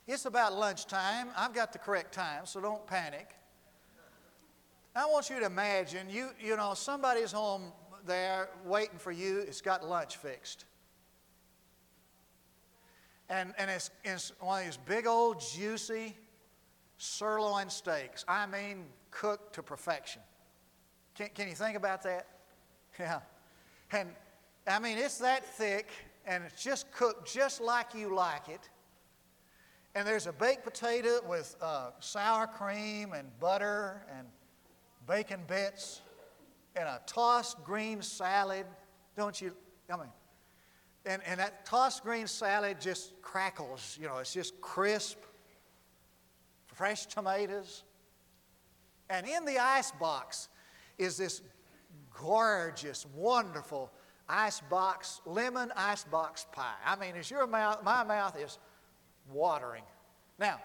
It's 0.08 0.26
about 0.26 0.54
lunchtime. 0.54 1.30
I've 1.38 1.54
got 1.54 1.72
the 1.72 1.80
correct 1.80 2.14
time, 2.14 2.46
so 2.46 2.60
don't 2.60 2.86
panic. 2.88 3.36
I 4.96 5.06
want 5.08 5.30
you 5.30 5.40
to 5.40 5.46
imagine 5.46 6.08
you, 6.10 6.30
you 6.40 6.56
know, 6.56 6.74
somebody's 6.76 7.32
home 7.32 7.72
there 8.06 8.50
waiting 8.66 9.00
for 9.00 9.12
you, 9.12 9.40
it's 9.40 9.62
got 9.62 9.88
lunch 9.88 10.18
fixed. 10.18 10.66
And, 13.30 13.54
and 13.58 13.72
it's, 13.72 13.90
it's 14.04 14.34
one 14.40 14.60
of 14.60 14.66
these 14.66 14.78
big 14.78 15.08
old 15.08 15.42
juicy 15.42 16.16
sirloin 16.98 17.70
steaks. 17.70 18.24
I 18.28 18.46
mean, 18.46 18.86
cooked 19.10 19.56
to 19.56 19.64
perfection. 19.64 20.22
Can, 21.16 21.30
can 21.34 21.48
you 21.48 21.56
think 21.56 21.78
about 21.78 22.04
that? 22.04 22.28
Yeah. 23.00 23.22
And 23.92 24.10
I 24.68 24.78
mean, 24.78 25.00
it's 25.00 25.18
that 25.18 25.44
thick 25.44 25.90
and 26.28 26.44
it's 26.44 26.64
just 26.64 26.92
cooked 26.92 27.34
just 27.34 27.60
like 27.60 27.96
you 27.96 28.14
like 28.14 28.50
it. 28.50 28.70
And 29.96 30.08
there's 30.08 30.28
a 30.28 30.32
baked 30.32 30.64
potato 30.64 31.20
with 31.28 31.56
uh, 31.60 31.90
sour 32.00 32.46
cream 32.46 33.14
and 33.14 33.28
butter 33.40 34.06
and 34.16 34.28
bacon 35.08 35.42
bits 35.48 36.02
and 36.76 36.88
a 36.88 37.02
tossed 37.06 37.64
green 37.64 38.02
salad. 38.02 38.66
Don't 39.16 39.40
you? 39.40 39.54
I 39.92 39.98
mean, 39.98 40.10
and, 41.06 41.22
and 41.26 41.40
that 41.40 41.66
tossed 41.66 42.04
green 42.04 42.28
salad 42.28 42.80
just 42.80 43.22
crackles. 43.22 43.98
You 44.00 44.08
know, 44.08 44.18
it's 44.18 44.34
just 44.34 44.60
crisp, 44.62 45.18
fresh 46.68 47.06
tomatoes. 47.06 47.84
And 49.10 49.28
in 49.28 49.46
the 49.46 49.60
ice 49.60 49.92
box 49.92 50.50
is 50.98 51.18
this 51.18 51.42
gorgeous, 52.20 53.06
wonderful 53.16 53.92
ice 54.30 54.62
box, 54.62 55.22
lemon 55.26 55.72
ice 55.76 56.06
box 56.06 56.48
pie. 56.52 56.76
I 56.86 56.96
mean, 56.96 57.16
as 57.18 57.30
your 57.30 57.46
mouth, 57.46 57.84
my 57.84 58.04
mouth 58.04 58.38
is 58.40 58.58
watering. 59.32 59.84
Now, 60.40 60.60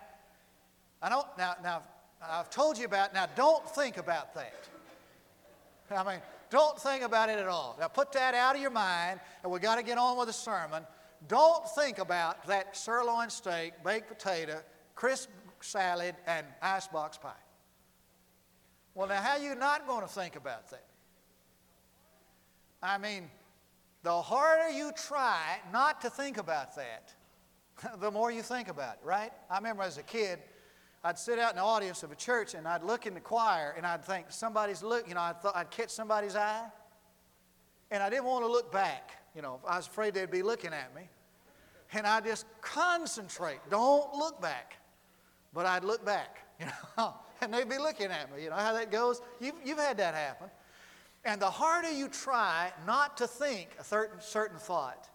I 1.03 1.09
don't, 1.09 1.27
now, 1.37 1.55
now, 1.63 1.83
I've 2.21 2.51
told 2.51 2.79
you 2.79 2.85
about, 2.85 3.15
now 3.15 3.27
don't 3.37 3.69
think 3.71 3.97
about 3.97 4.35
that. 4.35 4.69
I 5.91 6.05
mean, 6.05 6.21
don't 6.51 6.79
think 6.79 7.03
about 7.03 7.29
it 7.29 7.39
at 7.39 7.47
all. 7.47 7.77
Now 7.79 7.89
put 7.89 8.13
that 8.13 8.35
out 8.35 8.57
of 8.57 8.61
your 8.61 8.71
mind, 8.71 9.21
and 9.43 9.53
we've 9.53 9.63
got 9.63 9.77
to 9.77 9.83
get 9.83 9.99
on 9.99 10.19
with 10.19 10.27
the 10.27 10.33
sermon. 10.33 10.83
Don't 11.27 11.69
think 11.71 11.99
about 11.99 12.47
that 12.47 12.77
sirloin 12.77 13.31
steak, 13.31 13.73
baked 13.85 14.09
potato, 14.09 14.61
crisp 14.95 15.31
salad, 15.61 16.15
and 16.27 16.47
icebox 16.63 17.19
pie. 17.19 17.33
Well, 18.95 19.09
now, 19.09 19.21
how 19.21 19.33
are 19.33 19.39
you 19.39 19.55
not 19.55 19.87
going 19.87 20.03
to 20.03 20.13
think 20.13 20.37
about 20.37 20.71
that? 20.71 20.85
I 22.83 22.99
mean, 22.99 23.31
the 24.03 24.23
harder 24.23 24.71
you 24.71 24.93
try 24.97 25.59
not 25.73 26.01
to 26.03 26.11
think 26.11 26.39
about 26.39 26.77
that, 26.77 27.15
the 28.01 28.11
more 28.11 28.31
you 28.31 28.43
think 28.43 28.69
about 28.69 28.95
it, 28.95 29.07
right? 29.07 29.33
I 29.51 29.57
remember 29.57 29.83
as 29.83 29.99
a 29.99 30.03
kid, 30.03 30.39
I'd 31.05 31.19
sit 31.19 31.39
out 31.39 31.51
in 31.51 31.57
the 31.57 31.63
audience 31.63 32.03
of 32.03 32.11
a 32.11 32.17
church 32.17 32.55
and 32.55 32.67
I'd 32.67 32.83
look 32.83 33.07
in 33.07 33.15
the 33.15 33.21
choir 33.21 33.75
and 33.77 33.87
I'd 33.87 34.05
think 34.05 34.27
somebody's 34.31 34.83
look, 34.83 35.09
you 35.09 35.15
know, 35.15 35.21
I'd, 35.21 35.41
th- 35.41 35.55
I'd 35.55 35.71
catch 35.71 35.91
somebody's 35.91 36.35
eye. 36.35 36.65
And 37.91 38.03
I 38.03 38.11
didn't 38.11 38.25
want 38.25 38.45
to 38.45 38.51
look 38.51 38.73
back. 38.73 39.13
You 39.35 39.43
know, 39.43 39.61
I 39.67 39.77
was 39.77 39.87
afraid 39.87 40.15
they'd 40.15 40.31
be 40.31 40.43
looking 40.43 40.73
at 40.73 40.95
me. 40.95 41.09
And 41.93 42.07
I 42.07 42.21
just 42.21 42.45
concentrate. 42.61 43.61
Don't 43.71 44.13
look 44.15 44.43
back. 44.43 44.79
But 45.55 45.65
I'd 45.65 45.85
look 45.85 46.05
back, 46.05 46.39
you 46.61 46.67
know, 46.97 47.15
and 47.41 47.55
they'd 47.55 47.69
be 47.69 47.79
looking 47.79 48.11
at 48.11 48.35
me. 48.35 48.43
You 48.43 48.51
know 48.51 48.57
how 48.57 48.75
that 48.75 48.91
goes? 48.91 49.23
You've, 49.41 49.55
you've 49.65 49.79
had 49.79 49.97
that 49.99 50.15
happen. 50.15 50.51
And 51.25 51.41
the 51.41 51.51
harder 51.51 51.91
you 51.91 52.09
try 52.09 52.73
not 52.87 53.17
to 53.19 53.27
think 53.27 53.71
a 53.79 53.85
certain, 53.85 54.21
certain 54.21 54.59
thought, 54.59 55.09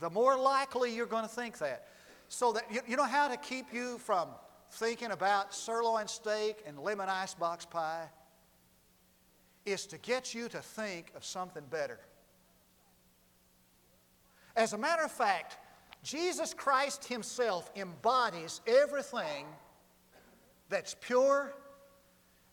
the 0.00 0.10
more 0.10 0.36
likely 0.36 0.94
you're 0.94 1.06
going 1.06 1.22
to 1.22 1.28
think 1.28 1.58
that. 1.58 1.86
So 2.28 2.52
that 2.52 2.64
you, 2.70 2.80
you 2.88 2.96
know 2.96 3.04
how 3.04 3.28
to 3.28 3.36
keep 3.36 3.72
you 3.72 3.98
from 3.98 4.28
thinking 4.70 5.10
about 5.10 5.54
sirloin 5.54 6.08
steak 6.08 6.62
and 6.66 6.78
lemon 6.78 7.08
icebox 7.08 7.64
pie 7.64 8.08
is 9.64 9.86
to 9.86 9.98
get 9.98 10.34
you 10.34 10.48
to 10.48 10.58
think 10.58 11.12
of 11.16 11.24
something 11.24 11.62
better. 11.70 11.98
As 14.56 14.72
a 14.72 14.78
matter 14.78 15.02
of 15.02 15.10
fact, 15.10 15.58
Jesus 16.02 16.52
Christ 16.54 17.06
Himself 17.06 17.70
embodies 17.76 18.60
everything 18.66 19.46
that's 20.68 20.94
pure 21.00 21.54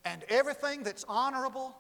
and 0.06 0.24
everything 0.30 0.84
that's 0.84 1.06
honorable 1.08 1.76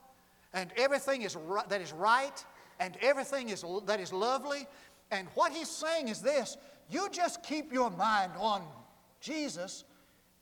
and 0.54 0.72
everything 0.76 1.22
is 1.22 1.38
that 1.70 1.82
is 1.82 1.94
right 1.94 2.46
and 2.80 2.98
everything 3.02 3.50
is, 3.50 3.63
that 3.86 4.00
is 4.00 4.12
lovely. 4.12 4.67
And 5.12 5.28
what 5.34 5.54
He's 5.54 5.70
saying 5.70 6.10
is 6.10 6.22
this 6.22 6.58
you 6.89 7.08
just 7.10 7.41
keep 7.41 7.72
your 7.72 7.89
mind 7.89 8.34
on 8.38 8.63
Jesus 9.22 9.86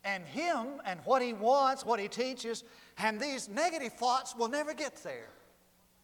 and 0.03 0.25
Him 0.25 0.81
and 0.85 0.99
what 1.05 1.21
He 1.21 1.33
wants, 1.33 1.85
what 1.85 1.99
He 1.99 2.07
teaches, 2.07 2.63
and 2.97 3.19
these 3.19 3.49
negative 3.49 3.93
thoughts 3.93 4.35
will 4.35 4.47
never 4.47 4.73
get 4.73 4.95
there. 5.03 5.29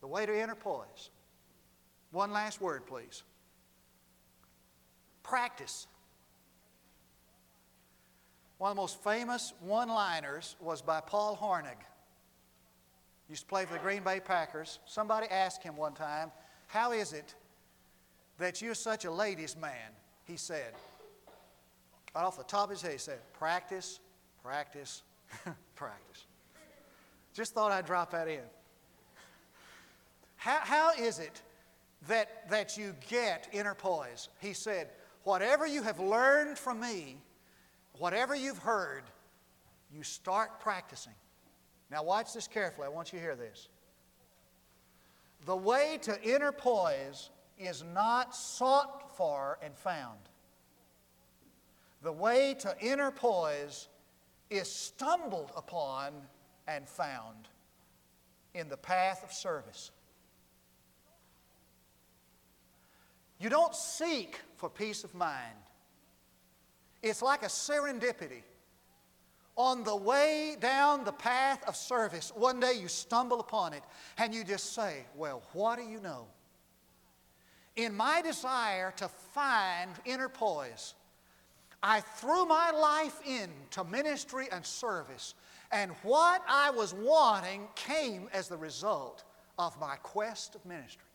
The 0.02 0.08
way 0.08 0.26
to 0.26 0.36
enter 0.36 0.56
poise. 0.56 1.10
One 2.12 2.32
last 2.32 2.62
word, 2.62 2.86
please. 2.86 3.24
Practice. 5.24 5.88
One 8.58 8.72
of 8.72 8.78
the 8.78 8.82
most 8.82 9.04
famous 9.04 9.54
one 9.60 9.90
liners 9.90 10.56
was 10.62 10.82
by 10.82 11.02
Paul 11.02 11.38
Hornung. 11.42 11.76
Used 13.30 13.44
to 13.44 13.48
play 13.48 13.66
for 13.66 13.74
the 13.74 13.80
Green 13.80 14.04
Bay 14.04 14.20
Packers. 14.20 14.80
Somebody 14.86 15.28
asked 15.28 15.64
him 15.64 15.76
one 15.76 15.94
time, 15.94 16.32
How 16.68 16.92
is 16.92 17.12
it 17.12 17.34
that 18.38 18.62
you're 18.62 18.76
such 18.76 19.06
a 19.06 19.12
ladies' 19.12 19.58
man? 19.58 19.92
He 20.26 20.38
said, 20.38 20.74
Right 22.16 22.24
off 22.24 22.38
the 22.38 22.44
top 22.44 22.66
of 22.66 22.70
his 22.70 22.82
head, 22.82 22.94
he 22.94 22.98
said, 22.98 23.20
Practice, 23.34 24.00
practice, 24.42 25.04
practice. 25.76 26.26
Just 27.34 27.54
thought 27.54 27.74
I'd 27.74 27.86
drop 27.86 28.12
that 28.12 28.30
in. 28.30 28.40
How, 30.38 30.60
how 30.62 30.92
is 30.94 31.20
it 31.20 31.42
that, 32.08 32.50
that 32.50 32.78
you 32.78 32.96
get 33.10 33.50
inner 33.52 33.74
poise? 33.74 34.30
He 34.40 34.54
said, 34.54 34.92
Whatever 35.24 35.68
you 35.68 35.84
have 35.84 36.00
learned 36.00 36.58
from 36.58 36.80
me, 36.80 37.18
whatever 37.98 38.34
you've 38.34 38.60
heard, 38.60 39.04
you 39.94 40.02
start 40.04 40.62
practicing. 40.62 41.14
Now, 41.92 42.04
watch 42.04 42.34
this 42.34 42.48
carefully. 42.48 42.86
I 42.86 42.90
want 42.90 43.12
you 43.12 43.20
to 43.20 43.24
hear 43.24 43.36
this. 43.36 43.68
The 45.46 45.56
way 45.56 46.00
to 46.04 46.22
inner 46.24 46.52
poise 46.52 47.30
is 47.60 47.84
not 47.94 48.36
sought 48.36 49.18
for 49.18 49.60
and 49.62 49.76
found. 49.76 50.20
The 52.02 52.12
way 52.12 52.56
to 52.60 52.76
inner 52.80 53.12
poise 53.12 53.88
is 54.50 54.72
stumbled 54.72 55.52
upon 55.56 56.14
and 56.68 56.88
found 56.88 57.48
in 58.54 58.70
the 58.70 58.78
path 58.78 59.24
of 59.24 59.32
service. 59.32 59.92
You 63.40 63.50
don't 63.50 63.76
seek 63.76 64.40
for 64.58 64.70
peace 64.70 65.04
of 65.04 65.14
mind. 65.14 65.56
It's 67.04 67.22
like 67.22 67.44
a 67.44 67.48
serendipity. 67.48 68.44
On 69.58 69.84
the 69.84 69.96
way 69.96 70.58
down 70.60 71.04
the 71.04 71.14
path 71.14 71.64
of 71.68 71.76
service, 71.76 72.32
one 72.36 72.60
day 72.60 72.74
you 72.74 72.88
stumble 72.88 73.40
upon 73.40 73.74
it 73.74 73.84
and 74.18 74.34
you 74.34 74.44
just 74.44 74.74
say, 74.74 75.06
Well, 75.16 75.44
what 75.54 75.78
do 75.78 75.84
you 75.86 76.00
know? 76.02 76.28
In 77.76 77.96
my 77.96 78.22
desire 78.22 78.94
to 78.98 79.08
find 79.08 79.92
inner 80.06 80.30
poise, 80.30 80.96
I 81.88 82.02
threw 82.02 82.48
my 82.48 82.72
life 82.72 83.22
into 83.28 83.84
ministry 83.84 84.48
and 84.52 84.66
service, 84.66 85.36
and 85.72 85.92
what 86.02 86.42
I 86.50 86.72
was 86.72 86.96
wanting 86.96 87.68
came 87.76 88.28
as 88.34 88.48
the 88.48 88.58
result 88.58 89.24
of 89.60 89.80
my 89.80 89.96
quest 89.98 90.56
of 90.56 90.66
ministry. 90.66 91.06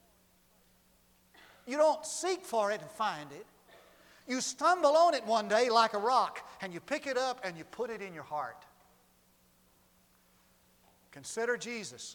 You 1.66 1.76
don't 1.76 2.06
seek 2.06 2.44
for 2.44 2.70
it 2.70 2.80
and 2.80 2.90
find 2.92 3.33
it. 3.33 3.46
You 4.28 4.40
stumble 4.40 4.96
on 4.96 5.14
it 5.14 5.26
one 5.26 5.48
day 5.48 5.70
like 5.70 5.92
a 5.94 5.98
rock, 5.98 6.48
and 6.61 6.72
you 6.72 6.78
pick 6.78 7.09
it 7.09 7.18
up 7.18 7.40
and 7.42 7.59
you 7.59 7.64
put 7.64 7.90
it 7.90 8.00
in 8.00 8.14
your 8.14 8.22
heart. 8.22 8.64
Consider 11.11 11.56
Jesus. 11.56 12.14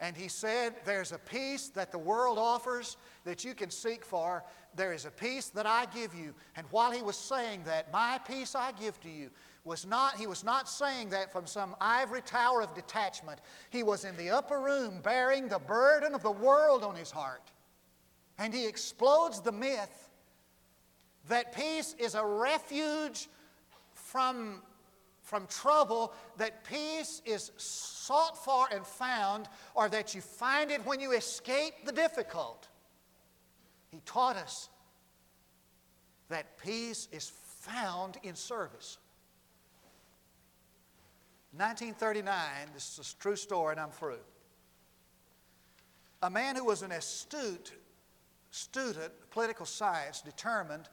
And 0.00 0.16
he 0.16 0.28
said, 0.28 0.74
There's 0.84 1.12
a 1.12 1.18
peace 1.18 1.68
that 1.68 1.92
the 1.92 1.98
world 1.98 2.38
offers 2.38 2.96
that 3.24 3.44
you 3.44 3.54
can 3.54 3.70
seek 3.70 4.04
for. 4.04 4.44
There 4.74 4.92
is 4.92 5.04
a 5.04 5.10
peace 5.10 5.48
that 5.50 5.66
I 5.66 5.86
give 5.86 6.14
you. 6.14 6.34
And 6.56 6.66
while 6.70 6.90
he 6.90 7.02
was 7.02 7.16
saying 7.16 7.64
that, 7.64 7.92
my 7.92 8.18
peace 8.26 8.54
I 8.54 8.72
give 8.72 9.00
to 9.00 9.10
you, 9.10 9.30
was 9.64 9.86
not, 9.86 10.16
he 10.16 10.26
was 10.26 10.42
not 10.42 10.68
saying 10.68 11.10
that 11.10 11.30
from 11.30 11.46
some 11.46 11.76
ivory 11.80 12.22
tower 12.22 12.62
of 12.62 12.74
detachment. 12.74 13.40
He 13.68 13.82
was 13.82 14.04
in 14.04 14.16
the 14.16 14.30
upper 14.30 14.58
room 14.60 15.00
bearing 15.02 15.48
the 15.48 15.58
burden 15.58 16.14
of 16.14 16.22
the 16.22 16.30
world 16.30 16.82
on 16.82 16.94
his 16.94 17.10
heart. 17.10 17.50
And 18.38 18.54
he 18.54 18.66
explodes 18.66 19.40
the 19.40 19.52
myth 19.52 20.08
that 21.28 21.54
peace 21.54 21.94
is 21.98 22.14
a 22.14 22.24
refuge 22.24 23.28
from 23.92 24.62
from 25.30 25.46
trouble 25.46 26.12
that 26.38 26.64
peace 26.64 27.22
is 27.24 27.52
sought 27.56 28.36
for 28.44 28.66
and 28.74 28.84
found, 28.84 29.48
or 29.76 29.88
that 29.88 30.12
you 30.12 30.20
find 30.20 30.72
it 30.72 30.84
when 30.84 30.98
you 30.98 31.12
escape 31.12 31.86
the 31.86 31.92
difficult. 31.92 32.66
He 33.92 34.00
taught 34.04 34.34
us 34.34 34.68
that 36.30 36.58
peace 36.58 37.06
is 37.12 37.30
found 37.60 38.16
in 38.24 38.34
service. 38.34 38.98
1939, 41.52 42.34
this 42.74 42.98
is 42.98 43.14
a 43.16 43.22
true 43.22 43.36
story, 43.36 43.70
and 43.70 43.80
I'm 43.80 43.90
through. 43.90 44.18
A 46.24 46.30
man 46.30 46.56
who 46.56 46.64
was 46.64 46.82
an 46.82 46.90
astute 46.90 47.72
student 48.50 49.12
of 49.22 49.30
political 49.30 49.64
science 49.64 50.22
determined 50.22 50.88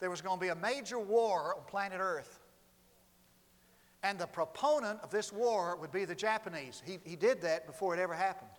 there 0.00 0.08
was 0.08 0.22
going 0.22 0.38
to 0.38 0.40
be 0.40 0.48
a 0.48 0.54
major 0.54 0.98
war 0.98 1.54
on 1.58 1.64
planet 1.66 1.98
Earth. 2.00 2.38
And 4.02 4.18
the 4.18 4.26
proponent 4.26 5.00
of 5.02 5.10
this 5.10 5.32
war 5.32 5.76
would 5.76 5.92
be 5.92 6.04
the 6.04 6.14
Japanese. 6.14 6.82
He, 6.84 6.98
he 7.04 7.16
did 7.16 7.40
that 7.42 7.66
before 7.66 7.94
it 7.94 8.00
ever 8.00 8.14
happened. 8.14 8.50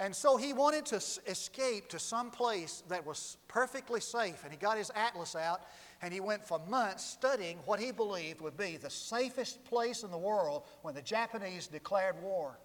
And 0.00 0.16
so 0.16 0.38
he 0.38 0.54
wanted 0.54 0.86
to 0.86 0.96
escape 1.26 1.88
to 1.90 1.98
some 1.98 2.30
place 2.30 2.82
that 2.88 3.04
was 3.04 3.36
perfectly 3.48 4.00
safe. 4.00 4.42
And 4.44 4.52
he 4.52 4.58
got 4.58 4.78
his 4.78 4.90
atlas 4.94 5.36
out 5.36 5.60
and 6.00 6.12
he 6.12 6.20
went 6.20 6.46
for 6.46 6.58
months 6.68 7.04
studying 7.04 7.58
what 7.66 7.78
he 7.78 7.92
believed 7.92 8.40
would 8.40 8.56
be 8.56 8.78
the 8.78 8.88
safest 8.88 9.62
place 9.64 10.02
in 10.02 10.10
the 10.10 10.18
world 10.18 10.62
when 10.80 10.94
the 10.94 11.02
Japanese 11.02 11.66
declared 11.66 12.20
war. 12.22 12.58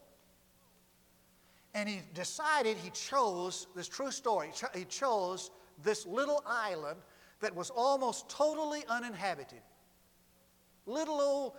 And 1.74 1.90
he 1.90 2.00
decided 2.14 2.78
he 2.78 2.90
chose 2.92 3.68
this 3.76 3.90
true 3.90 4.12
story. 4.12 4.52
He 4.74 4.86
chose 4.86 5.52
this 5.84 6.06
little 6.06 6.42
island 6.48 7.02
that 7.42 7.54
was 7.54 7.70
almost 7.70 8.30
totally 8.30 8.86
uninhabited. 8.88 9.60
Little 10.86 11.20
old, 11.20 11.54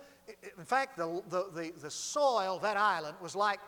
in 0.57 0.65
fact, 0.65 0.97
the, 0.97 1.21
the, 1.29 1.49
the, 1.53 1.73
the 1.81 1.91
soil, 1.91 2.59
that 2.59 2.77
island, 2.77 3.17
was 3.21 3.35
like, 3.35 3.59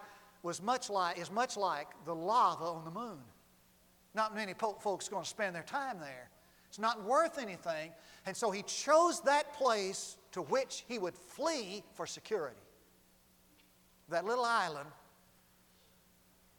was 0.44 0.62
much 0.62 0.90
like, 0.90 1.18
is 1.18 1.32
much 1.32 1.58
like 1.58 1.88
the 2.06 2.16
lava 2.16 2.66
on 2.66 2.86
the 2.86 2.92
moon. 2.92 3.20
Not 4.16 4.36
many 4.36 4.54
folks 4.54 5.08
are 5.08 5.12
going 5.12 5.24
to 5.24 5.30
spend 5.30 5.56
their 5.56 5.64
time 5.64 6.00
there. 6.00 6.30
It's 6.68 6.80
not 6.80 7.04
worth 7.04 7.38
anything. 7.38 7.92
And 8.26 8.36
so 8.36 8.52
he 8.52 8.64
chose 8.64 9.22
that 9.22 9.54
place 9.54 10.18
to 10.32 10.42
which 10.44 10.86
he 10.88 11.00
would 11.00 11.16
flee 11.16 11.84
for 11.94 12.06
security. 12.06 12.56
That 14.10 14.26
little 14.26 14.46
island 14.46 14.90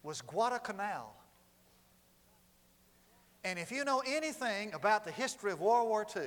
was 0.03 0.21
Guadalcanal. 0.21 1.15
And 3.45 3.59
if 3.59 3.73
you 3.73 3.85
know 3.85 4.03
anything 4.07 4.73
about 4.75 5.05
the 5.05 5.11
history 5.11 5.53
of 5.53 5.61
World 5.61 5.89
War 5.89 6.07
II, 6.15 6.23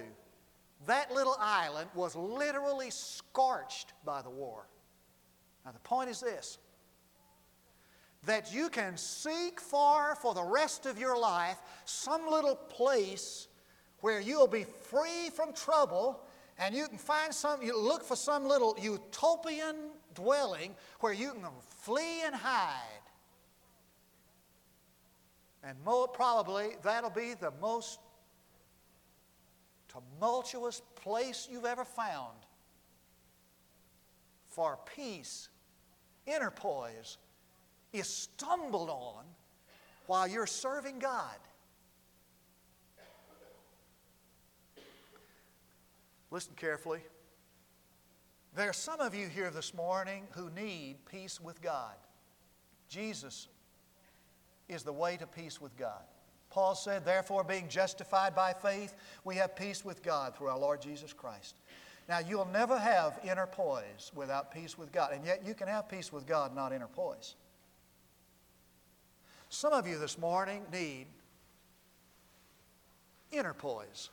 that 0.85 1.13
little 1.13 1.35
island 1.39 1.89
was 1.93 2.15
literally 2.15 2.89
scorched 2.89 3.93
by 4.05 4.21
the 4.21 4.29
war. 4.29 4.67
Now, 5.65 5.71
the 5.71 5.79
point 5.79 6.09
is 6.09 6.19
this 6.19 6.57
that 8.25 8.53
you 8.53 8.69
can 8.69 8.95
seek 8.95 9.59
for 9.59 10.15
for 10.15 10.33
the 10.33 10.43
rest 10.43 10.85
of 10.85 10.97
your 10.97 11.17
life 11.19 11.57
some 11.83 12.29
little 12.29 12.55
place 12.55 13.49
where 13.99 14.21
you'll 14.21 14.47
be 14.47 14.63
free 14.63 15.29
from 15.33 15.53
trouble 15.53 16.21
and 16.57 16.75
you 16.75 16.87
can 16.87 16.97
find 16.97 17.33
some, 17.33 17.61
you 17.61 17.77
look 17.77 18.03
for 18.03 18.15
some 18.15 18.45
little 18.45 18.77
utopian 18.79 19.75
dwelling 20.13 20.75
where 20.99 21.13
you 21.13 21.31
can 21.31 21.43
flee 21.79 22.21
and 22.25 22.35
hide. 22.35 23.01
And 25.63 25.77
more 25.83 26.07
probably, 26.07 26.71
that'll 26.83 27.09
be 27.09 27.33
the 27.33 27.53
most 27.61 27.99
tumultuous 29.93 30.81
place 30.95 31.47
you've 31.51 31.65
ever 31.65 31.85
found 31.85 32.37
for 34.49 34.79
peace, 34.95 35.49
inner 36.25 36.51
poise, 36.51 37.17
is 37.91 38.07
stumbled 38.07 38.89
on 38.89 39.23
while 40.07 40.27
you're 40.27 40.47
serving 40.47 40.99
God. 40.99 41.37
Listen 46.31 46.53
carefully. 46.55 47.01
There 48.55 48.69
are 48.69 48.73
some 48.73 48.99
of 48.99 49.13
you 49.13 49.27
here 49.27 49.49
this 49.49 49.73
morning 49.73 50.27
who 50.31 50.49
need 50.51 50.97
peace 51.09 51.39
with 51.39 51.61
God. 51.61 51.95
Jesus 52.87 53.47
is 54.69 54.83
the 54.83 54.93
way 54.93 55.17
to 55.17 55.27
peace 55.27 55.59
with 55.59 55.75
God. 55.77 56.03
Paul 56.53 56.75
said, 56.75 57.03
Therefore, 57.03 57.43
being 57.43 57.67
justified 57.67 58.35
by 58.35 58.53
faith, 58.53 58.93
we 59.23 59.35
have 59.37 59.55
peace 59.55 59.83
with 59.83 60.03
God 60.03 60.35
through 60.35 60.49
our 60.49 60.59
Lord 60.59 60.83
Jesus 60.83 61.11
Christ. 61.11 61.55
Now, 62.07 62.19
you'll 62.19 62.45
never 62.53 62.77
have 62.77 63.19
inner 63.23 63.47
poise 63.47 64.11
without 64.13 64.53
peace 64.53 64.77
with 64.77 64.91
God, 64.91 65.13
and 65.13 65.25
yet 65.25 65.43
you 65.43 65.55
can 65.55 65.67
have 65.67 65.89
peace 65.89 66.13
with 66.13 66.27
God, 66.27 66.55
not 66.55 66.71
inner 66.71 66.87
poise. 66.87 67.33
Some 69.49 69.73
of 69.73 69.87
you 69.87 69.97
this 69.97 70.19
morning 70.19 70.61
need 70.71 71.07
inner 73.31 73.55
poise 73.55 74.11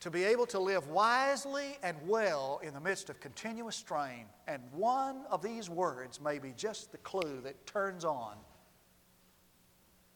to 0.00 0.10
be 0.10 0.24
able 0.24 0.46
to 0.46 0.58
live 0.58 0.88
wisely 0.88 1.76
and 1.82 1.94
well 2.06 2.58
in 2.62 2.72
the 2.72 2.80
midst 2.80 3.10
of 3.10 3.20
continuous 3.20 3.76
strain. 3.76 4.24
And 4.48 4.62
one 4.72 5.26
of 5.30 5.42
these 5.42 5.68
words 5.68 6.22
may 6.22 6.38
be 6.38 6.54
just 6.56 6.90
the 6.90 6.98
clue 6.98 7.42
that 7.42 7.66
turns 7.66 8.02
on 8.02 8.36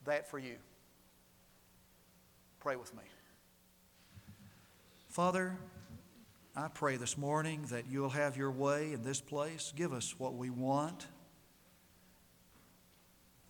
that 0.04 0.30
for 0.30 0.38
you. 0.38 0.56
Pray 2.60 2.76
with 2.76 2.94
me. 2.94 3.02
Father, 5.08 5.56
I 6.56 6.68
pray 6.68 6.96
this 6.96 7.18
morning 7.18 7.66
that 7.70 7.86
you'll 7.88 8.10
have 8.10 8.36
your 8.36 8.50
way 8.50 8.92
in 8.92 9.02
this 9.02 9.20
place. 9.20 9.72
Give 9.74 9.92
us 9.92 10.14
what 10.18 10.34
we 10.34 10.50
want. 10.50 11.06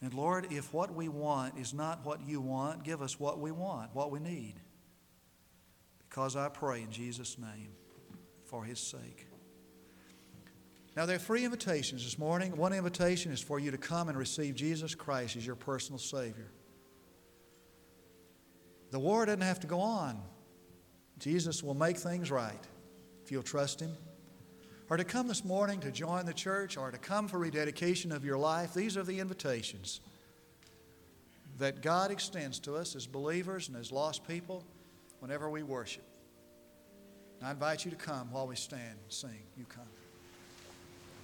And 0.03 0.13
Lord, 0.13 0.49
if 0.51 0.75
what 0.75 0.95
we 0.95 1.09
want 1.09 1.59
is 1.59 1.73
not 1.73 2.05
what 2.05 2.27
you 2.27 2.41
want, 2.41 2.83
give 2.83 3.01
us 3.01 3.19
what 3.19 3.39
we 3.39 3.51
want, 3.51 3.95
what 3.95 4.11
we 4.11 4.21
need. 4.21 4.55
Because 6.09 6.37
I 6.37 6.49
pray 6.49 6.83
in 6.83 6.91
Jesus' 6.91 7.39
name 7.39 7.71
for 8.45 8.65
his 8.65 8.79
sake. 8.79 9.27
Now, 10.97 11.07
there 11.07 11.17
are 11.17 11.21
three 11.21 11.45
invitations 11.45 12.05
this 12.05 12.19
morning. 12.19 12.57
One 12.57 12.73
invitation 12.73 13.33
is 13.33 13.41
for 13.41 13.59
you 13.59 13.73
to 13.73 13.79
come 13.79 14.09
and 14.09 14.17
receive 14.17 14.55
Jesus 14.55 14.95
Christ 14.95 15.37
as 15.37 15.45
your 15.45 15.57
personal 15.57 15.99
Savior. 15.99 16.51
The 18.93 19.01
war 19.01 19.27
doesn't 19.27 19.41
have 19.41 19.59
to 19.61 19.67
go 19.67 19.81
on. 19.81 20.23
Jesus 21.19 21.63
will 21.65 21.75
make 21.75 21.97
things 21.97 22.31
right 22.31 22.61
if 23.25 23.33
you'll 23.33 23.43
trust 23.43 23.81
Him. 23.81 23.91
Or 24.89 24.97
to 24.97 25.05
come 25.05 25.27
this 25.27 25.45
morning 25.45 25.81
to 25.81 25.91
join 25.91 26.27
the 26.27 26.35
church 26.35 26.77
or 26.77 26.93
to 26.93 26.99
come 26.99 27.27
for 27.27 27.39
rededication 27.39 28.13
of 28.13 28.25
your 28.25 28.39
life, 28.39 28.75
these 28.75 28.97
are 28.97 29.03
the 29.03 29.19
invitations 29.19 30.01
that 31.59 31.83
God 31.83 32.11
extends 32.11 32.59
to 32.61 32.77
us 32.77 32.95
as 32.95 33.07
believers 33.07 33.69
and 33.69 33.77
as 33.77 33.91
lost 33.91 34.27
people 34.29 34.65
whenever 35.21 35.49
we 35.49 35.63
worship. 35.63 36.05
I 37.43 37.51
invite 37.51 37.85
you 37.85 37.91
to 37.91 37.97
come 37.97 38.31
while 38.31 38.47
we 38.47 38.57
stand 38.57 38.99
and 39.03 39.13
sing. 39.13 39.43
You 39.57 39.65
come. 39.65 39.94